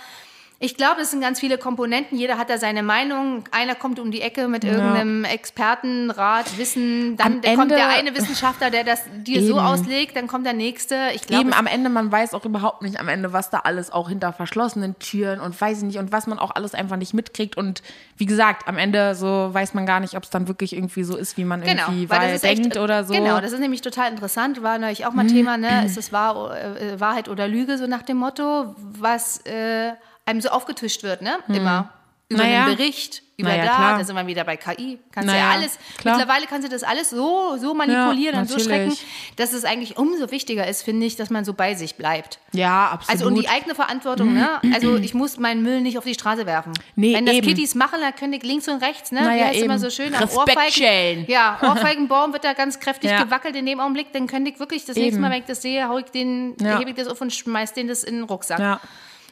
ich 0.59 0.75
glaube, 0.75 1.01
es 1.01 1.11
sind 1.11 1.21
ganz 1.21 1.39
viele 1.39 1.57
Komponenten. 1.59 2.17
Jeder 2.17 2.37
hat 2.37 2.49
da 2.49 2.57
seine 2.57 2.81
Meinung. 2.81 3.43
Einer 3.51 3.75
kommt 3.75 3.99
um 3.99 4.09
die 4.11 4.21
Ecke 4.21 4.47
mit 4.47 4.63
irgendeinem 4.63 5.23
Expertenrat, 5.23 6.57
Wissen. 6.57 7.15
Dann 7.17 7.41
Am 7.45 7.55
kommt 7.55 7.71
der 7.71 7.77
Ende- 7.79 7.89
eine 7.99 8.15
Wissenschaftler, 8.15 8.69
der 8.69 8.83
das 8.83 9.03
dir 9.23 9.41
so 9.43 9.57
Eben. 9.57 9.59
auslegt. 9.59 10.15
Dann 10.15 10.27
kommt 10.27 10.45
der 10.45 10.53
nächste. 10.53 10.95
Ich 11.13 11.21
glaube, 11.23 11.41
Eben 11.43 11.53
am 11.53 11.67
Ende, 11.67 11.89
man 11.89 12.11
weiß 12.11 12.33
auch 12.33 12.45
überhaupt 12.45 12.81
nicht 12.81 12.99
am 12.99 13.07
Ende, 13.07 13.33
was 13.33 13.49
da 13.49 13.59
alles 13.59 13.91
auch 13.91 14.09
hinter 14.09 14.33
verschlossenen 14.33 14.97
Türen 14.99 15.39
und 15.39 15.59
weiß 15.59 15.79
ich 15.79 15.83
nicht 15.83 15.97
und 15.99 16.11
was 16.11 16.27
man 16.27 16.39
auch 16.39 16.51
alles 16.55 16.73
einfach 16.73 16.97
nicht 16.97 17.13
mitkriegt. 17.13 17.57
Und 17.57 17.83
wie 18.17 18.25
gesagt, 18.25 18.67
am 18.67 18.77
Ende 18.77 19.15
so 19.15 19.49
weiß 19.51 19.73
man 19.73 19.85
gar 19.85 19.99
nicht, 19.99 20.15
ob 20.15 20.23
es 20.23 20.29
dann 20.29 20.47
wirklich 20.47 20.73
irgendwie 20.73 21.03
so 21.03 21.17
ist, 21.17 21.37
wie 21.37 21.43
man 21.45 21.61
irgendwie 21.61 22.09
weil 22.09 22.19
weil 22.21 22.35
ist 22.35 22.43
echt- 22.43 22.63
denkt 22.63 22.77
oder 22.77 23.03
so. 23.03 23.13
Genau, 23.13 23.39
das 23.41 23.51
ist 23.51 23.59
nämlich 23.59 23.81
total 23.81 24.09
interessant. 24.11 24.63
War 24.63 24.77
neulich 24.79 25.05
auch 25.05 25.13
mal 25.13 25.23
Mhm. 25.23 25.29
Thema, 25.29 25.57
ne? 25.57 25.85
Ist 25.85 25.97
es 25.97 26.11
wahr, 26.11 26.55
äh, 26.57 26.99
Wahrheit 26.99 27.29
oder 27.29 27.47
Lüge, 27.47 27.77
so 27.77 27.85
nach 27.87 28.01
dem 28.01 28.17
Motto, 28.17 28.75
was 28.77 29.45
äh, 29.45 29.91
einem 30.27 30.41
so 30.41 30.49
aufgetischt 30.49 31.03
wird, 31.03 31.21
ne? 31.21 31.37
Immer. 31.47 31.89
Über 32.29 32.43
Mhm. 32.43 32.49
Naja. 32.49 32.65
einen 32.65 32.75
Bericht, 32.75 33.23
über 33.37 33.47
Naja, 33.51 33.63
da, 33.67 33.69
klar. 33.75 33.97
da 33.99 34.03
sind 34.03 34.13
wir 34.17 34.27
wieder 34.27 34.43
bei 34.43 34.57
KI. 34.57 34.99
Kannst 35.13 35.29
du 35.29 35.33
ja 35.33 35.45
Naja, 35.45 35.49
alles, 35.57 35.79
klar. 35.97 36.17
mittlerweile 36.17 36.45
kannst 36.45 36.67
du 36.67 36.69
das 36.69 36.83
alles 36.83 37.09
so, 37.11 37.55
so 37.57 37.73
manipulieren 37.73 38.35
Ja, 38.35 38.41
und 38.41 38.49
so 38.49 38.59
schrecken, 38.59 38.93
dass 39.37 39.53
es 39.53 39.63
eigentlich 39.63 39.97
umso 39.97 40.29
wichtiger 40.29 40.67
ist, 40.67 40.81
finde 40.83 41.05
ich, 41.05 41.15
dass 41.15 41.29
man 41.29 41.45
so 41.45 41.53
bei 41.53 41.73
sich 41.75 41.95
bleibt. 41.95 42.39
ja, 42.51 42.89
absolut. 42.89 43.09
Also 43.21 43.27
und 43.27 43.35
die 43.41 43.47
eigene 43.47 43.75
Verantwortung, 43.75 44.33
ne? 44.33 44.59
Also 44.73 44.97
ich 44.97 45.13
muss 45.13 45.37
meinen 45.39 45.63
Müll 45.63 45.79
nicht 45.79 45.97
auf 45.97 46.03
die 46.03 46.15
Straße 46.15 46.45
werfen. 46.45 46.73
Nee, 46.97 47.13
Wenn 47.15 47.25
das 47.25 47.35
eben. 47.35 47.47
Kitties 47.47 47.75
machen, 47.75 47.99
dann 48.01 48.13
können 48.13 48.33
die 48.33 48.45
links 48.45 48.67
und 48.67 48.83
rechts, 48.83 49.13
ne? 49.13 49.21
Naja, 49.21 49.45
Wie 49.45 49.47
heißt 49.47 49.61
immer 49.61 49.79
so 49.79 49.89
schön? 49.89 50.13
Am 50.13 50.23
Ohrfeigen- 50.27 50.69
schellen. 50.73 51.25
Ja, 51.29 51.59
Ohrfeigenbaum 51.61 52.33
wird 52.33 52.43
da 52.43 52.51
ganz 52.51 52.77
kräftig 52.81 53.09
Ja. 53.11 53.23
gewackelt 53.23 53.55
in 53.55 53.65
dem 53.65 53.79
Augenblick, 53.79 54.11
dann 54.11 54.27
könnte 54.27 54.51
ich 54.51 54.59
wirklich 54.59 54.83
das 54.83 54.97
nächste 54.97 55.13
Eben. 55.13 55.21
Mal, 55.21 55.31
wenn 55.31 55.39
ich 55.39 55.45
das 55.45 55.61
sehe, 55.61 55.87
hau 55.87 55.97
ich 55.97 56.05
den, 56.07 56.57
Ja. 56.59 56.77
hebe 56.79 56.89
ich 56.89 56.97
das 56.97 57.07
auf 57.07 57.21
und 57.21 57.33
schmeiß 57.33 57.71
den 57.71 57.87
das 57.87 58.03
in 58.03 58.15
den 58.15 58.23
Rucksack. 58.25 58.59
ja. 58.59 58.81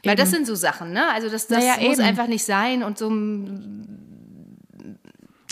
Weil 0.06 0.16
das 0.16 0.30
Eben. 0.30 0.38
sind 0.38 0.48
so 0.48 0.56
Sachen, 0.56 0.92
ne? 0.94 1.10
Also 1.12 1.30
das, 1.30 1.48
das 1.48 1.58
Naja, 1.60 1.74
muss 1.82 1.98
eben. 1.98 2.08
einfach 2.08 2.28
nicht 2.28 2.44
sein 2.46 2.84
und 2.84 2.98
so 2.98 3.10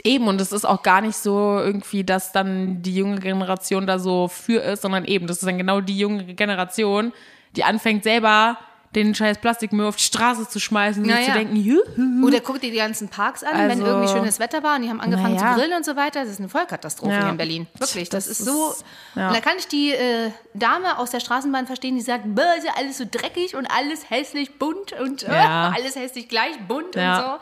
Eben, 0.06 0.28
und 0.28 0.42
es 0.42 0.52
ist 0.52 0.66
auch 0.66 0.84
gar 0.84 1.00
nicht 1.00 1.16
so 1.16 1.58
irgendwie, 1.60 2.04
dass 2.04 2.34
dann 2.34 2.82
die 2.82 2.94
junge 2.94 3.20
Generation 3.20 3.88
da 3.88 4.00
so 4.00 4.28
für 4.28 4.62
ist, 4.62 4.82
sondern 4.82 5.06
eben, 5.06 5.28
das 5.28 5.38
ist 5.38 5.48
dann 5.48 5.58
genau 5.58 5.80
die 5.80 5.98
junge 5.98 6.26
Generation, 6.26 7.14
die 7.56 7.64
anfängt 7.64 8.04
selber 8.04 8.58
den 8.96 9.16
scheiß 9.16 9.40
Plastikmüll 9.40 9.86
auf 9.88 9.96
die 9.96 10.04
Straße 10.04 10.48
zu 10.48 10.60
schmeißen 10.60 11.02
und 11.04 11.10
Naja. 11.10 11.26
zu 11.28 11.32
denken, 11.34 11.56
juhu. 11.56 12.28
Oder 12.28 12.40
guck 12.42 12.60
dir 12.62 12.72
die 12.72 12.78
ganzen 12.78 13.10
Parks 13.10 13.44
an, 13.44 13.54
wenn 13.58 13.72
Also- 13.72 13.86
irgendwie 13.86 14.12
schönes 14.12 14.40
Wetter 14.40 14.62
war 14.64 14.76
und 14.76 14.84
die 14.84 14.90
haben 14.90 15.02
angefangen 15.02 15.36
Naja. 15.36 15.54
zu 15.54 15.60
grillen 15.60 15.74
und 15.78 15.86
so 15.86 15.96
weiter. 15.96 16.22
Das 16.22 16.30
ist 16.30 16.40
eine 16.40 16.50
Vollkatastrophe 16.50 17.12
Ja. 17.14 17.20
hier 17.22 17.30
in 17.30 17.38
Berlin. 17.38 17.68
Wirklich, 17.78 18.10
das, 18.10 18.26
Das 18.28 18.40
ist 18.40 18.46
so. 18.46 18.74
ja. 19.16 19.28
Und 19.30 19.36
da 19.36 19.42
kann 19.42 19.54
ich 19.58 19.68
die 19.68 19.92
äh, 19.92 20.32
Dame 20.54 20.98
aus 21.00 21.10
der 21.12 21.20
Straßenbahn 21.20 21.66
verstehen, 21.68 21.96
die 21.96 22.02
sagt, 22.02 22.24
"Bäh, 22.36 22.42
ist 22.58 22.66
ja 22.66 22.74
alles 22.78 22.98
so 22.98 23.06
dreckig 23.10 23.56
und 23.56 23.66
alles 23.68 24.10
hässlich 24.10 24.58
bunt 24.60 24.94
und 24.94 25.24
äh, 25.24 25.32
Ja. 25.32 25.74
alles 25.76 25.96
hässlich 25.96 26.28
gleich 26.30 26.58
bunt 26.68 26.96
und 26.96 27.16
so. 27.16 27.36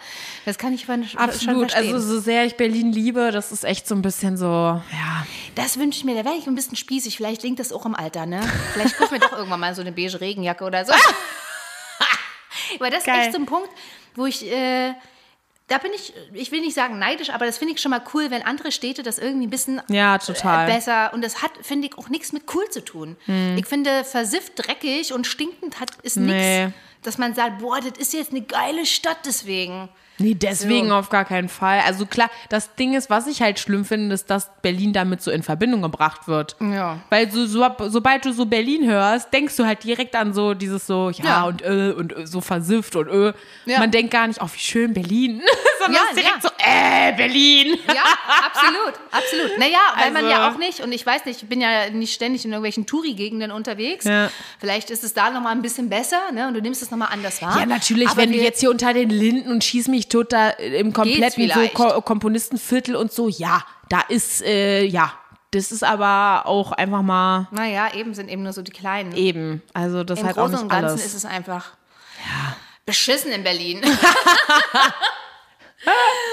Das 0.46 0.58
kann 0.58 0.74
ich 0.74 0.86
von, 0.86 1.04
schon 1.06 1.20
Absolut, 1.20 1.72
verstehen. 1.72 1.94
also 1.96 2.14
so 2.16 2.20
sehr 2.20 2.46
ich 2.46 2.56
Berlin 2.56 2.92
liebe, 2.92 3.32
das 3.32 3.52
ist 3.52 3.66
echt 3.66 3.88
so 3.88 3.96
ein 3.96 4.02
bisschen 4.02 4.38
so, 4.38 4.46
ja. 4.46 4.82
das 5.56 5.78
wünsche 5.78 5.98
ich 6.00 6.06
mir, 6.06 6.16
da 6.16 6.26
wäre 6.26 6.36
ich 6.36 6.48
ein 6.48 6.56
bisschen 6.56 6.76
spießig. 6.78 7.18
Vielleicht 7.18 7.44
liegt 7.44 7.60
das 7.60 7.72
auch 7.74 7.86
im 7.86 7.96
Alter, 7.96 8.26
ne? 8.26 8.42
Vielleicht 8.74 8.98
kaufe 8.98 9.16
ich 9.16 9.22
mir 9.22 9.28
doch 9.28 9.34
irgendwann 9.38 9.60
mal 9.60 9.76
so 9.76 9.82
eine 9.82 9.92
beige 9.92 10.20
Regenjacke 10.22 10.64
oder 10.64 10.86
so. 10.86 10.94
Aber 12.80 12.90
das 12.90 13.00
ist 13.00 13.06
Geil. 13.06 13.20
echt 13.22 13.34
so 13.34 13.40
ein 13.40 13.46
Punkt, 13.46 13.70
wo 14.16 14.26
ich, 14.26 14.46
äh, 14.52 14.94
da 15.68 15.78
bin 15.78 15.92
ich, 15.96 16.14
ich 16.34 16.52
will 16.52 16.60
nicht 16.62 16.74
sagen 16.76 17.00
neidisch, 17.00 17.30
aber 17.30 17.46
das 17.46 17.58
finde 17.58 17.74
ich 17.74 17.82
schon 17.82 17.92
mal 17.92 18.02
cool, 18.14 18.30
wenn 18.30 18.42
andere 18.44 18.72
Städte 18.74 19.04
das 19.04 19.20
irgendwie 19.20 19.48
ein 19.48 19.50
bisschen 19.50 19.82
Ja, 19.88 20.18
total. 20.18 20.68
äh, 20.70 20.74
besser 20.74 21.14
und 21.14 21.24
das 21.24 21.42
hat, 21.42 21.52
finde 21.62 21.88
ich, 21.88 21.98
auch 21.98 22.10
nichts 22.10 22.34
mit 22.34 22.44
cool 22.54 22.68
zu 22.70 22.84
tun. 22.84 23.16
Ich 23.56 23.66
finde, 23.66 24.04
versifft, 24.04 24.54
dreckig 24.58 25.14
und 25.14 25.26
stinkend 25.28 25.80
hat, 25.80 25.92
ist 26.04 26.18
Hm. 26.18 26.26
Nee. 26.26 26.70
Dass 27.04 27.18
man 27.18 27.34
sagt, 27.34 27.60
boah, 27.60 27.80
das 27.80 27.98
ist 27.98 28.14
jetzt 28.14 28.32
eine 28.32 28.42
geile 28.42 28.86
Stadt 28.86 29.18
deswegen. 29.26 29.90
Nee, 30.18 30.36
deswegen 30.36 30.90
So. 30.90 30.96
auf 30.96 31.10
gar 31.10 31.26
keinen 31.26 31.50
Fall. 31.50 31.80
Also 31.88 32.06
klar, 32.06 32.30
das 32.50 32.76
Ding 32.76 32.94
ist, 32.94 33.10
was 33.10 33.26
ich 33.26 33.42
halt 33.42 33.58
schlimm 33.58 33.86
finde, 33.86 34.14
ist, 34.14 34.30
dass 34.30 34.52
Berlin 34.62 34.94
damit 34.94 35.20
so 35.24 35.32
in 35.32 35.42
Verbindung 35.42 35.82
gebracht 35.82 36.28
wird. 36.28 36.56
Ja. 36.60 37.00
Weil 37.10 37.32
so, 37.32 37.48
so, 37.48 37.66
sobald 37.88 38.26
du 38.26 38.32
so 38.32 38.46
Berlin 38.46 38.88
hörst, 38.88 39.34
denkst 39.34 39.56
du 39.56 39.66
halt 39.66 39.84
direkt 39.84 40.16
an 40.16 40.32
so 40.36 40.54
dieses 40.54 40.86
so, 40.86 41.10
ja, 41.10 41.26
Ja. 41.26 41.44
und 41.46 41.64
äh, 41.64 41.92
und 41.98 42.16
äh, 42.16 42.28
so 42.28 42.40
versifft 42.40 42.96
und 42.96 43.08
äh. 43.08 43.34
Ja. 43.66 43.80
Man 43.80 43.90
denkt 43.90 44.12
gar 44.12 44.28
nicht, 44.28 44.40
oh, 44.44 44.48
wie 44.54 44.60
schön 44.60 44.94
Berlin, 44.94 45.42
sondern 45.80 46.04
Ja, 46.04 46.14
direkt 46.22 46.44
so, 46.44 46.50
äh, 46.60 47.14
Berlin. 47.14 47.80
Ja, 47.88 48.04
absolut, 48.46 48.94
absolut. 49.10 49.58
Naja, 49.58 49.80
weil 49.98 50.12
man 50.12 50.26
Also- 50.26 50.36
ja 50.36 50.52
auch 50.52 50.58
nicht, 50.60 50.82
und 50.82 50.92
ich 50.92 51.04
weiß 51.04 51.26
nicht, 51.26 51.42
ich 51.42 51.50
bin 51.50 51.62
ja 51.62 51.90
nicht 51.90 52.14
ständig 52.14 52.46
in 52.46 52.52
irgendwelchen 52.52 52.86
Touri-Gegenden 52.86 53.50
unterwegs. 53.52 54.06
Ja. 54.06 54.30
Vielleicht 54.60 54.92
ist 54.92 55.04
es 55.04 55.16
da 55.16 55.32
nochmal 55.32 55.54
ein 55.54 55.64
bisschen 55.64 55.90
besser, 55.90 56.32
ne? 56.32 56.48
Und 56.48 56.54
du 56.54 56.62
nimmst 56.62 56.84
es 56.84 56.91
nochmal 56.92 57.10
anders 57.12 57.42
wahr. 57.42 57.58
Ja, 57.60 57.66
natürlich, 57.66 58.08
Aber 58.10 58.18
wenn 58.22 58.32
du 58.32 58.38
wir- 58.38 58.44
jetzt 58.44 58.60
hier 58.60 58.70
unter 58.70 58.94
den 58.94 59.10
Linden 59.10 59.50
und 59.52 59.64
schieß 59.64 59.88
mich 59.88 60.08
tot 60.10 60.32
da 60.34 60.50
im 60.52 60.94
kompletten 60.94 61.50
so. 61.50 61.68
Ko 61.70 62.02
Komponistenviertel 62.02 62.96
und 62.96 63.12
so, 63.12 63.28
ja, 63.30 63.64
da 63.90 64.02
ist, 64.02 64.42
äh, 64.44 64.84
ja, 64.84 65.14
das 65.52 65.72
ist 65.72 65.84
aber 65.84 66.46
auch 66.46 66.72
einfach 66.72 67.02
mal 67.02 67.48
Naja, 67.52 67.94
eben 67.96 68.14
sind 68.14 68.30
eben 68.30 68.44
nur 68.44 68.54
so 68.54 68.62
die 68.62 68.72
Kleinen. 68.72 69.14
eben. 69.16 69.62
Also 69.74 70.04
das 70.04 70.20
Im 70.20 70.26
halt 70.28 70.38
auch 70.38 70.44
Großen 70.44 70.54
nicht 70.56 70.64
und 70.64 70.70
Ganzen 70.70 70.86
alles. 70.90 71.06
ist 71.06 71.14
es 71.16 71.26
einfach 71.26 71.72
beschissen 72.86 73.32
in 73.32 73.44
Berlin. 73.44 73.82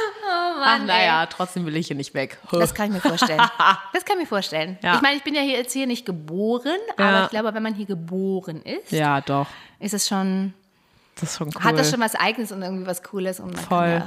Ach, 0.64 0.78
naja, 0.84 1.26
trotzdem 1.26 1.66
will 1.66 1.76
ich 1.76 1.86
hier 1.88 1.96
nicht 1.96 2.14
weg. 2.14 2.38
Das 2.50 2.74
kann 2.74 2.86
ich 2.86 2.92
mir 2.92 3.00
vorstellen. 3.08 3.40
Das 3.92 4.04
kann 4.04 4.16
ich 4.18 4.22
mir 4.24 4.26
vorstellen. 4.26 4.78
Ja. 4.82 4.96
Ich 4.96 5.02
meine, 5.02 5.16
ich 5.16 5.24
bin 5.24 5.34
ja 5.34 5.40
hier 5.42 5.56
jetzt 5.58 5.72
hier 5.72 5.86
nicht 5.86 6.04
geboren, 6.06 6.78
Ja. 6.98 7.04
aber 7.04 7.24
ich 7.24 7.30
glaube, 7.30 7.52
wenn 7.54 7.62
man 7.62 7.74
hier 7.74 7.86
geboren 7.86 8.62
ist, 8.62 8.92
ja, 8.92 9.20
doch. 9.20 9.46
ist 9.80 9.94
es 9.94 10.06
schon, 10.08 10.54
Das 11.20 11.30
ist 11.30 11.38
schon 11.38 11.48
cool. 11.54 11.62
hat 11.64 11.78
das 11.78 11.90
schon 11.90 12.00
was 12.00 12.14
Eigenes 12.14 12.52
und 12.52 12.62
irgendwie 12.62 12.86
was 12.86 13.02
Cooles. 13.02 13.40
Und 13.40 13.54
man 13.54 13.64
voll. 13.64 14.02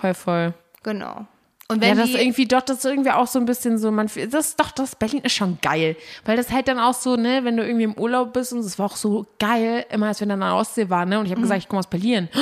Voll, 0.00 0.14
voll. 0.14 0.54
genau. 0.82 1.26
Und 1.68 1.84
Ja, 1.84 1.90
wenn 1.90 1.98
das 1.98 2.08
die, 2.08 2.14
ist 2.14 2.20
irgendwie 2.20 2.48
doch, 2.48 2.62
das 2.62 2.78
ist 2.78 2.84
irgendwie 2.84 3.12
auch 3.12 3.28
so 3.28 3.38
ein 3.38 3.44
bisschen 3.44 3.78
so, 3.78 3.92
man, 3.92 4.06
das 4.08 4.16
ist 4.48 4.58
doch, 4.58 4.72
das 4.72 4.96
Berlin 4.96 5.20
ist 5.22 5.34
schon 5.34 5.56
geil. 5.62 5.96
Weil 6.24 6.36
das 6.36 6.50
halt 6.50 6.66
dann 6.66 6.80
auch 6.80 6.94
so, 6.94 7.14
ne, 7.14 7.44
wenn 7.44 7.56
du 7.56 7.64
irgendwie 7.64 7.84
im 7.84 7.94
Urlaub 7.94 8.32
bist 8.32 8.52
und 8.52 8.58
es 8.58 8.76
war 8.80 8.86
auch 8.86 8.96
so 8.96 9.24
geil, 9.38 9.86
immer 9.90 10.08
als 10.08 10.18
wir 10.18 10.26
dann 10.26 10.42
an 10.42 10.48
der 10.48 10.56
Ostsee 10.58 10.90
waren, 10.90 11.08
ne, 11.10 11.20
und 11.20 11.26
ich 11.26 11.30
habe 11.30 11.40
gesagt, 11.40 11.62
ich 11.62 11.68
komme 11.68 11.78
aus 11.78 11.86
Berlin. 11.86 12.28
Oh, 12.34 12.40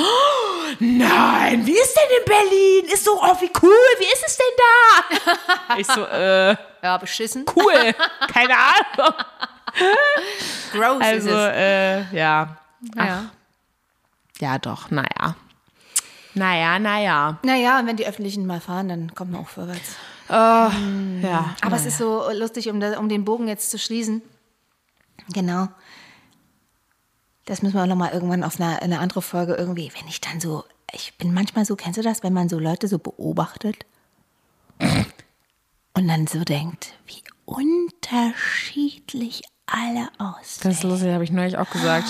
nein, 0.79 1.65
wie 1.65 1.77
ist 1.77 1.95
denn 1.95 2.17
in 2.19 2.25
Berlin? 2.25 2.93
Ist 2.93 3.05
so, 3.05 3.11
oh, 3.21 3.35
wie 3.41 3.49
cool, 3.61 3.71
wie 3.99 4.13
ist 4.13 4.23
es 4.25 4.37
denn 4.37 4.55
da? 5.67 5.77
ich 5.77 5.87
so, 5.87 6.05
äh, 6.05 6.55
ja, 6.83 6.97
beschissen. 6.97 7.45
cool, 7.55 7.93
keine 8.31 8.55
Ahnung. 8.55 9.13
Gross 10.71 11.01
Also, 11.01 11.29
ist 11.29 11.35
es. 11.35 11.51
äh, 11.55 12.15
ja. 12.15 12.57
Ja. 12.95 13.25
Ja, 14.39 14.57
doch, 14.57 14.89
naja. 14.89 15.35
Naja, 16.33 16.79
naja. 16.79 17.39
Naja, 17.43 17.79
und 17.79 17.87
wenn 17.87 17.97
die 17.97 18.07
Öffentlichen 18.07 18.45
mal 18.45 18.61
fahren, 18.61 18.87
dann 18.87 19.13
kommt 19.15 19.31
man 19.31 19.41
auch 19.41 19.49
vorwärts. 19.49 19.95
Ja. 20.29 21.55
Aber 21.61 21.75
es 21.75 21.85
ist 21.87 21.97
so 21.97 22.29
lustig, 22.31 22.69
um, 22.69 22.79
da, 22.79 22.99
um 22.99 23.09
den 23.09 23.25
Bogen 23.25 23.47
jetzt 23.47 23.71
zu 23.71 23.79
schließen. 23.79 24.21
Genau. 25.33 25.67
Das 27.49 27.63
müssen 27.63 27.73
wir 27.73 27.81
auch 27.81 27.87
noch 27.87 27.95
mal 27.95 28.11
irgendwann 28.11 28.43
auf 28.43 28.61
eine, 28.61 28.79
eine 28.79 28.99
andere 28.99 29.23
Folge 29.23 29.55
irgendwie, 29.55 29.91
wenn 29.99 30.07
ich 30.07 30.21
dann 30.21 30.39
so, 30.39 30.65
ich 30.93 31.17
bin 31.17 31.33
manchmal 31.33 31.65
so, 31.65 31.75
kennst 31.75 31.97
du 31.97 32.03
das, 32.03 32.21
wenn 32.21 32.31
man 32.31 32.47
so 32.47 32.59
Leute 32.59 32.87
so 32.87 32.99
beobachtet 32.99 33.87
und 34.79 36.07
dann 36.07 36.27
so 36.27 36.43
denkt, 36.43 36.93
wie 37.07 37.23
unterschiedlich 37.45 39.41
alle 39.65 40.09
aussehen. 40.19 40.61
Das 40.61 40.75
ist 40.75 40.83
lustig, 40.83 41.11
habe 41.11 41.23
ich 41.23 41.31
neulich 41.31 41.57
auch 41.57 41.71
gesagt. 41.71 42.07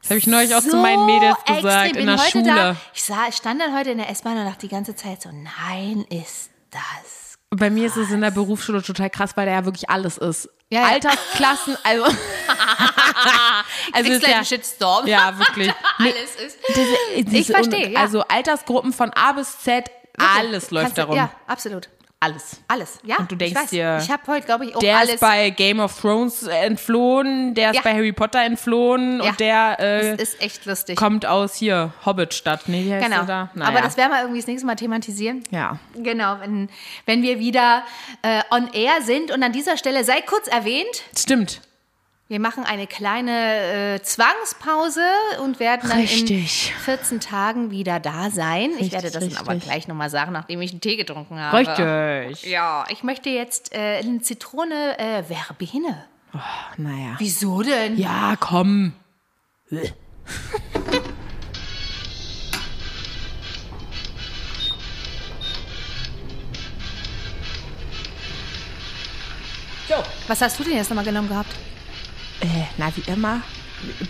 Das 0.00 0.10
habe 0.10 0.18
ich 0.18 0.28
neulich 0.28 0.54
auch 0.54 0.62
zu 0.62 0.76
meinen 0.76 1.06
Mädels 1.06 1.38
gesagt 1.44 1.86
extrem. 1.86 2.02
in 2.02 2.06
der 2.06 2.18
Schule. 2.18 2.44
Da, 2.44 2.76
ich 2.94 3.02
sah, 3.02 3.32
stand 3.32 3.60
dann 3.60 3.76
heute 3.76 3.90
in 3.90 3.98
der 3.98 4.10
S-Bahn 4.10 4.38
und 4.38 4.44
dachte 4.44 4.60
die 4.60 4.68
ganze 4.68 4.94
Zeit 4.94 5.22
so, 5.22 5.30
nein, 5.32 6.04
ist 6.08 6.50
das. 6.70 7.34
Und 7.50 7.58
Bei 7.58 7.70
mir 7.70 7.86
ist 7.88 7.96
es 7.96 8.12
in 8.12 8.20
der 8.20 8.30
Berufsschule 8.30 8.80
total 8.80 9.10
krass, 9.10 9.36
weil 9.36 9.46
da 9.46 9.52
ja 9.54 9.64
wirklich 9.64 9.90
alles 9.90 10.18
ist. 10.18 10.48
Ja, 10.70 10.82
ja. 10.82 10.86
Altersklassen, 10.86 11.76
also. 11.82 12.04
also 13.92 14.12
ist 14.12 14.26
ja, 14.26 14.44
Shitstorm. 14.44 15.06
ja, 15.06 15.38
wirklich. 15.38 15.72
Alles 15.98 16.14
ist. 16.44 16.58
diese, 17.16 17.24
diese 17.24 17.52
verstehe, 17.52 17.86
Un- 17.86 17.92
ja. 17.92 18.00
Also 18.00 18.22
Altersgruppen 18.22 18.92
von 18.92 19.10
A 19.14 19.32
bis 19.32 19.58
Z, 19.60 19.90
alles 20.18 20.70
läuft 20.70 20.84
Kannst 20.86 20.98
darum. 20.98 21.16
Ja, 21.16 21.30
absolut. 21.46 21.88
Alles. 22.18 22.60
Alles, 22.66 22.98
ja. 23.04 23.16
Und 23.18 23.30
du 23.30 23.36
denkst 23.36 23.52
ich 23.54 23.62
weiß. 23.64 23.70
dir, 23.70 23.98
ich 24.02 24.10
habe 24.10 24.22
heute, 24.28 24.46
glaube 24.46 24.64
ich, 24.64 24.74
auch 24.74 24.80
Der 24.80 24.96
alles. 24.96 25.14
ist 25.16 25.20
bei 25.20 25.50
Game 25.50 25.78
of 25.80 26.00
Thrones 26.00 26.44
entflohen, 26.44 27.54
der 27.54 27.70
ist 27.70 27.76
Ja. 27.76 27.82
bei 27.82 27.92
Harry 27.92 28.12
Potter 28.12 28.42
entflohen 28.42 29.20
Ja. 29.22 29.28
und 29.28 29.38
der 29.38 29.78
äh, 29.78 30.16
das 30.16 30.30
ist 30.30 30.40
echt 30.40 30.64
lustig. 30.64 30.96
kommt 30.96 31.26
aus 31.26 31.54
hier, 31.54 31.92
Hobbitstadt. 32.06 32.68
Nee, 32.68 32.86
wie 32.86 32.94
heißt 32.94 33.04
genau. 33.04 33.24
da? 33.24 33.50
Naja. 33.52 33.68
Aber 33.70 33.82
das 33.82 33.98
werden 33.98 34.12
wir 34.12 34.20
irgendwie 34.22 34.40
das 34.40 34.46
nächste 34.46 34.66
Mal 34.66 34.76
thematisieren. 34.76 35.44
ja. 35.50 35.78
Genau, 35.94 36.40
wenn, 36.40 36.70
wenn 37.04 37.22
wir 37.22 37.38
wieder 37.38 37.82
äh, 38.22 38.42
on 38.50 38.72
air 38.72 39.02
sind. 39.02 39.30
Und 39.30 39.42
an 39.42 39.52
dieser 39.52 39.76
Stelle 39.76 40.02
sei 40.02 40.22
kurz 40.22 40.48
erwähnt, 40.48 41.02
Stimmt. 41.16 41.60
Wir 42.28 42.40
machen 42.40 42.64
eine 42.64 42.88
kleine 42.88 43.94
äh, 43.94 44.02
Zwangspause 44.02 45.04
und 45.44 45.60
werden 45.60 45.88
dann 45.88 46.00
Richtig. 46.00 46.72
in 46.74 46.82
14 46.82 47.20
Tagen 47.20 47.70
wieder 47.70 48.00
da 48.00 48.30
sein. 48.30 48.70
ich 48.70 48.76
Richtig, 48.76 48.92
werde 48.92 49.10
das 49.12 49.28
dann 49.28 49.36
aber 49.36 49.54
gleich 49.56 49.86
nochmal 49.86 50.10
sagen, 50.10 50.32
nachdem 50.32 50.60
ich 50.60 50.72
einen 50.72 50.80
Tee 50.80 50.96
getrunken 50.96 51.38
habe. 51.38 51.58
Richtig. 51.58 52.50
Ja, 52.50 52.84
ich 52.88 53.04
möchte 53.04 53.30
jetzt 53.30 53.72
äh, 53.72 53.98
eine 53.98 54.20
Zitrone 54.22 54.98
äh, 54.98 55.22
Verbene. 55.22 56.04
Naja. 56.76 57.14
Wieso 57.18 57.62
denn? 57.62 57.96
Ja, 57.96 58.34
komm. 58.38 58.92
Was 70.26 70.40
hast 70.40 70.58
du 70.58 70.64
denn 70.64 70.74
jetzt 70.74 70.90
nochmal 70.90 71.04
genommen 71.04 71.28
gehabt? 71.28 71.54
Äh, 72.40 72.46
na, 72.76 72.90
wie 72.94 73.10
immer. 73.10 73.42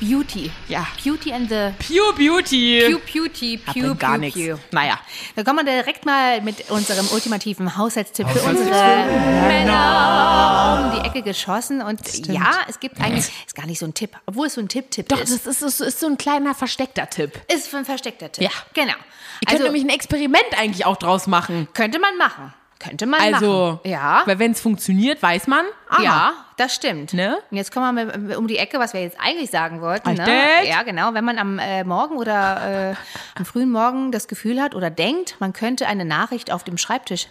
Beauty. 0.01 0.51
Ja. 0.69 0.87
Beauty 1.03 1.33
and 1.33 1.49
the 1.49 1.73
Pure 1.79 2.15
Beauty. 2.15 2.83
Pew 2.87 2.99
Beauty, 3.13 3.57
Pew, 3.59 3.83
dann 3.83 3.99
gar 3.99 4.19
nichts. 4.19 4.39
Naja. 4.71 4.99
Da 5.35 5.43
kommen 5.43 5.67
wir 5.67 5.83
direkt 5.83 6.07
mal 6.07 6.41
mit 6.41 6.71
unserem 6.71 7.07
ultimativen 7.09 7.77
Haushaltstipp 7.77 8.29
für 8.29 8.43
unsere 8.43 9.07
Männer 9.49 10.93
um 10.95 11.01
die 11.01 11.07
Ecke 11.07 11.23
geschossen. 11.23 11.83
Und 11.83 12.01
ja, 12.29 12.61
es 12.69 12.81
gibt 12.81 13.01
eigentlich, 13.01 13.27
ist 13.47 13.55
gar 13.55 13.67
nicht 13.67 13.79
so 13.79 13.87
ein 13.87 13.95
Tipp, 13.95 14.17
obwohl 14.27 14.47
es 14.47 14.55
so 14.55 14.61
ein 14.61 14.69
Tipp-Tipp 14.69 15.09
Doch, 15.09 15.21
ist. 15.21 15.47
das 15.47 15.47
ist, 15.47 15.63
ist, 15.63 15.81
ist 15.81 16.01
so 16.01 16.07
ein 16.07 16.17
kleiner 16.17 16.55
versteckter 16.55 17.11
Tipp. 17.11 17.33
Ist 17.53 17.75
ein 17.75 17.85
versteckter 17.85 18.31
Tipp. 18.31 18.45
Ja. 18.45 18.51
Genau. 18.75 18.95
Ihr 19.41 19.47
könnt 19.49 19.65
nämlich 19.65 19.85
ein 19.85 19.91
Experiment 19.91 20.47
eigentlich 20.57 20.87
auch 20.87 20.97
draus 20.97 21.27
machen. 21.27 21.69
könnte 21.75 21.99
man 21.99 22.17
machen. 22.17 22.55
Könnte 22.79 23.07
man 23.07 23.21
Also, 23.21 23.81
machen. 23.83 23.91
Ja. 23.91 24.23
weil 24.27 24.39
wenn 24.39 24.53
es 24.53 24.61
funktioniert, 24.61 25.23
weiß 25.23 25.47
man. 25.47 25.65
aha. 25.89 26.03
Ja, 26.03 26.33
das 26.59 26.75
stimmt. 26.75 27.15
Ne? 27.15 27.39
Und 27.51 27.57
jetzt 27.57 27.73
kommen 27.73 27.97
wir 27.97 28.05
mit, 28.19 28.37
um 28.37 28.47
die 28.49 28.59
Ecke, 28.59 28.79
was 28.79 28.93
wir 28.93 29.01
jetzt 29.01 29.19
eigentlich 29.19 29.51
sagen 29.51 29.81
wollten. 29.81 30.13
Ne? 30.13 30.27
Richtig. 30.27 30.69
Ja, 30.71 30.83
genau. 30.83 31.15
Wenn 31.15 31.25
man 31.25 31.39
am 31.39 31.59
äh, 31.59 31.85
Morgen 31.85 32.17
oder 32.19 32.91
äh, 32.93 32.95
am 33.35 33.45
frühen 33.47 33.71
Morgen 33.71 34.13
das 34.13 34.29
Gefühl 34.29 34.61
hat 34.61 34.75
oder 34.75 34.91
denkt, 34.91 35.37
man 35.39 35.53
könnte 35.55 35.87
eine 35.87 36.05
Nachricht 36.05 36.51
auf 36.53 36.65
dem 36.65 36.77
Schreibtisch, 36.77 37.29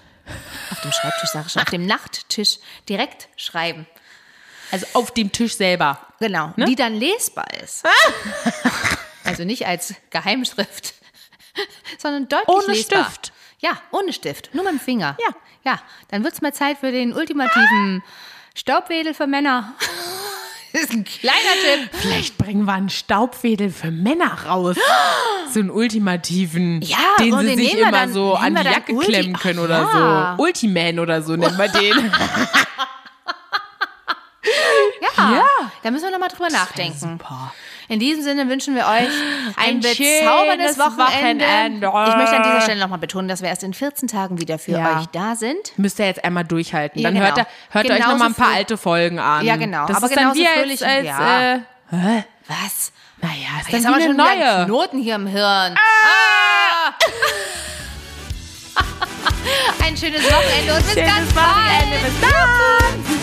auf 0.71 0.81
dem 0.81 0.91
Schreibtisch 0.91 1.29
sage 1.29 1.45
ich 1.47 1.53
schon, 1.53 1.61
auf 1.61 1.69
dem 1.69 1.85
Nachttisch 1.85 2.57
direkt 2.89 3.27
schreiben. 3.35 3.85
Also 4.71 4.87
auf 4.93 5.11
dem 5.11 5.31
Tisch 5.31 5.55
selber. 5.57 5.99
Genau. 6.19 6.53
Ne? 6.55 6.65
Die 6.65 6.75
dann 6.75 6.95
lesbar 6.95 7.45
ist. 7.63 7.85
also 9.23 9.43
nicht 9.43 9.67
als 9.67 9.93
Geheimschrift, 10.09 10.95
sondern 11.99 12.27
deutlich 12.27 12.47
Ohne 12.49 12.73
lesbar. 12.73 13.05
Stift. 13.05 13.31
Ja, 13.59 13.71
ohne 13.91 14.13
Stift. 14.13 14.53
Nur 14.53 14.63
mit 14.63 14.73
dem 14.73 14.79
Finger. 14.79 15.17
Ja. 15.19 15.33
Ja, 15.63 15.79
dann 16.09 16.23
wird 16.23 16.33
es 16.35 16.41
mal 16.41 16.53
Zeit 16.53 16.77
für 16.77 16.91
den 16.91 17.11
ultimativen 17.13 18.03
Staubwedel 18.55 19.13
für 19.13 19.27
Männer. 19.27 19.73
Das 20.73 20.83
ist 20.83 20.91
ein 20.91 21.05
kleiner 21.05 21.37
Tipp. 21.63 21.89
Vielleicht 22.01 22.37
bringen 22.37 22.65
wir 22.65 22.73
einen 22.73 22.89
Staubwedel 22.89 23.69
für 23.71 23.91
Männer 23.91 24.45
raus. 24.45 24.75
So 25.53 25.61
einen 25.61 25.69
ultimativen, 25.69 26.81
Ja, 26.81 26.97
den 27.17 27.33
und 27.33 27.41
sie 27.47 27.55
den 27.55 27.59
sich 27.59 27.77
immer 27.77 27.91
dann- 27.91 28.11
so 28.11 28.33
an 28.33 28.55
die 28.55 28.61
Jacke 28.61 28.91
Ulti- 28.91 29.05
klemmen 29.05 29.33
können 29.37 29.59
Ach 29.59 29.63
oder 29.63 29.79
ja. 29.79 30.35
so. 30.37 30.43
Ultiman 30.43 30.99
oder 30.99 31.21
so 31.21 31.37
nennen 31.37 31.57
wir 31.57 31.69
den. 31.69 32.11
Ja. 35.01 35.31
Ja. 35.31 35.45
Da 35.83 35.91
müssen 35.91 36.03
wir 36.05 36.11
nochmal 36.11 36.29
drüber 36.29 36.49
nachdenken. 36.49 36.97
Super. 36.99 37.53
In 37.87 37.99
diesem 37.99 38.23
Sinne 38.23 38.49
wünschen 38.49 38.75
wir 38.75 38.83
euch 38.85 39.09
ein, 39.57 39.75
Ein 39.75 39.79
bezauberndes 39.79 40.77
Wochenende. 40.79 41.45
Wochenende. 41.45 42.09
Ich 42.09 42.15
möchte 42.17 42.35
an 42.35 42.43
dieser 42.43 42.61
Stelle 42.61 42.79
nochmal 42.79 42.99
betonen, 42.99 43.27
dass 43.27 43.41
wir 43.41 43.49
erst 43.49 43.63
in 43.63 43.73
14 43.73 44.07
Tagen 44.07 44.39
wieder 44.39 44.57
für 44.57 44.71
Ja. 44.71 44.99
euch 44.99 45.05
da 45.07 45.35
sind. 45.35 45.77
Müsst 45.77 45.99
ihr 45.99 46.05
jetzt 46.05 46.23
einmal 46.23 46.43
durchhalten. 46.45 46.99
Ja, 47.01 47.09
Dann 47.09 47.15
genau. 47.15 47.25
hört, 47.27 47.37
ihr, 47.37 47.47
hört 47.69 47.85
euch 47.89 47.95
Genauso 47.97 48.11
noch 48.13 48.19
mal 48.19 48.25
ein 48.27 48.33
paar 48.35 48.53
alte 48.53 48.77
Folgen 48.77 49.19
an. 49.19 49.45
Ja, 49.45 49.55
genau. 49.55 49.85
Das 49.87 49.97
Aber 49.97 50.07
ist 50.07 50.15
dann 50.17 50.33
wie 50.33 50.47
als, 50.47 50.81
als 50.81 51.05
ja. 51.05 51.53
äh, 51.55 51.59
hä? 51.91 52.23
Was? 52.47 52.91
Naja, 53.21 53.35
ist 53.61 53.73
dann 53.73 53.81
wir 53.83 53.93
eine 53.95 54.05
schon 54.05 54.17
neue. 54.17 54.65
Knoten 54.65 54.99
hier 55.01 55.15
im 55.15 55.27
Hirn. 55.27 55.75
Ah! 55.75 56.93
ein 59.85 59.95
schönes 59.97 60.23
Wochenende 60.23 60.73
und 60.73 60.85
bis 60.85 60.95
ganz 60.95 61.09
Schönes 61.13 61.33
bald. 61.33 61.47
Wochenende. 61.47 61.97
Bis 62.03 62.21
dann. 62.21 63.14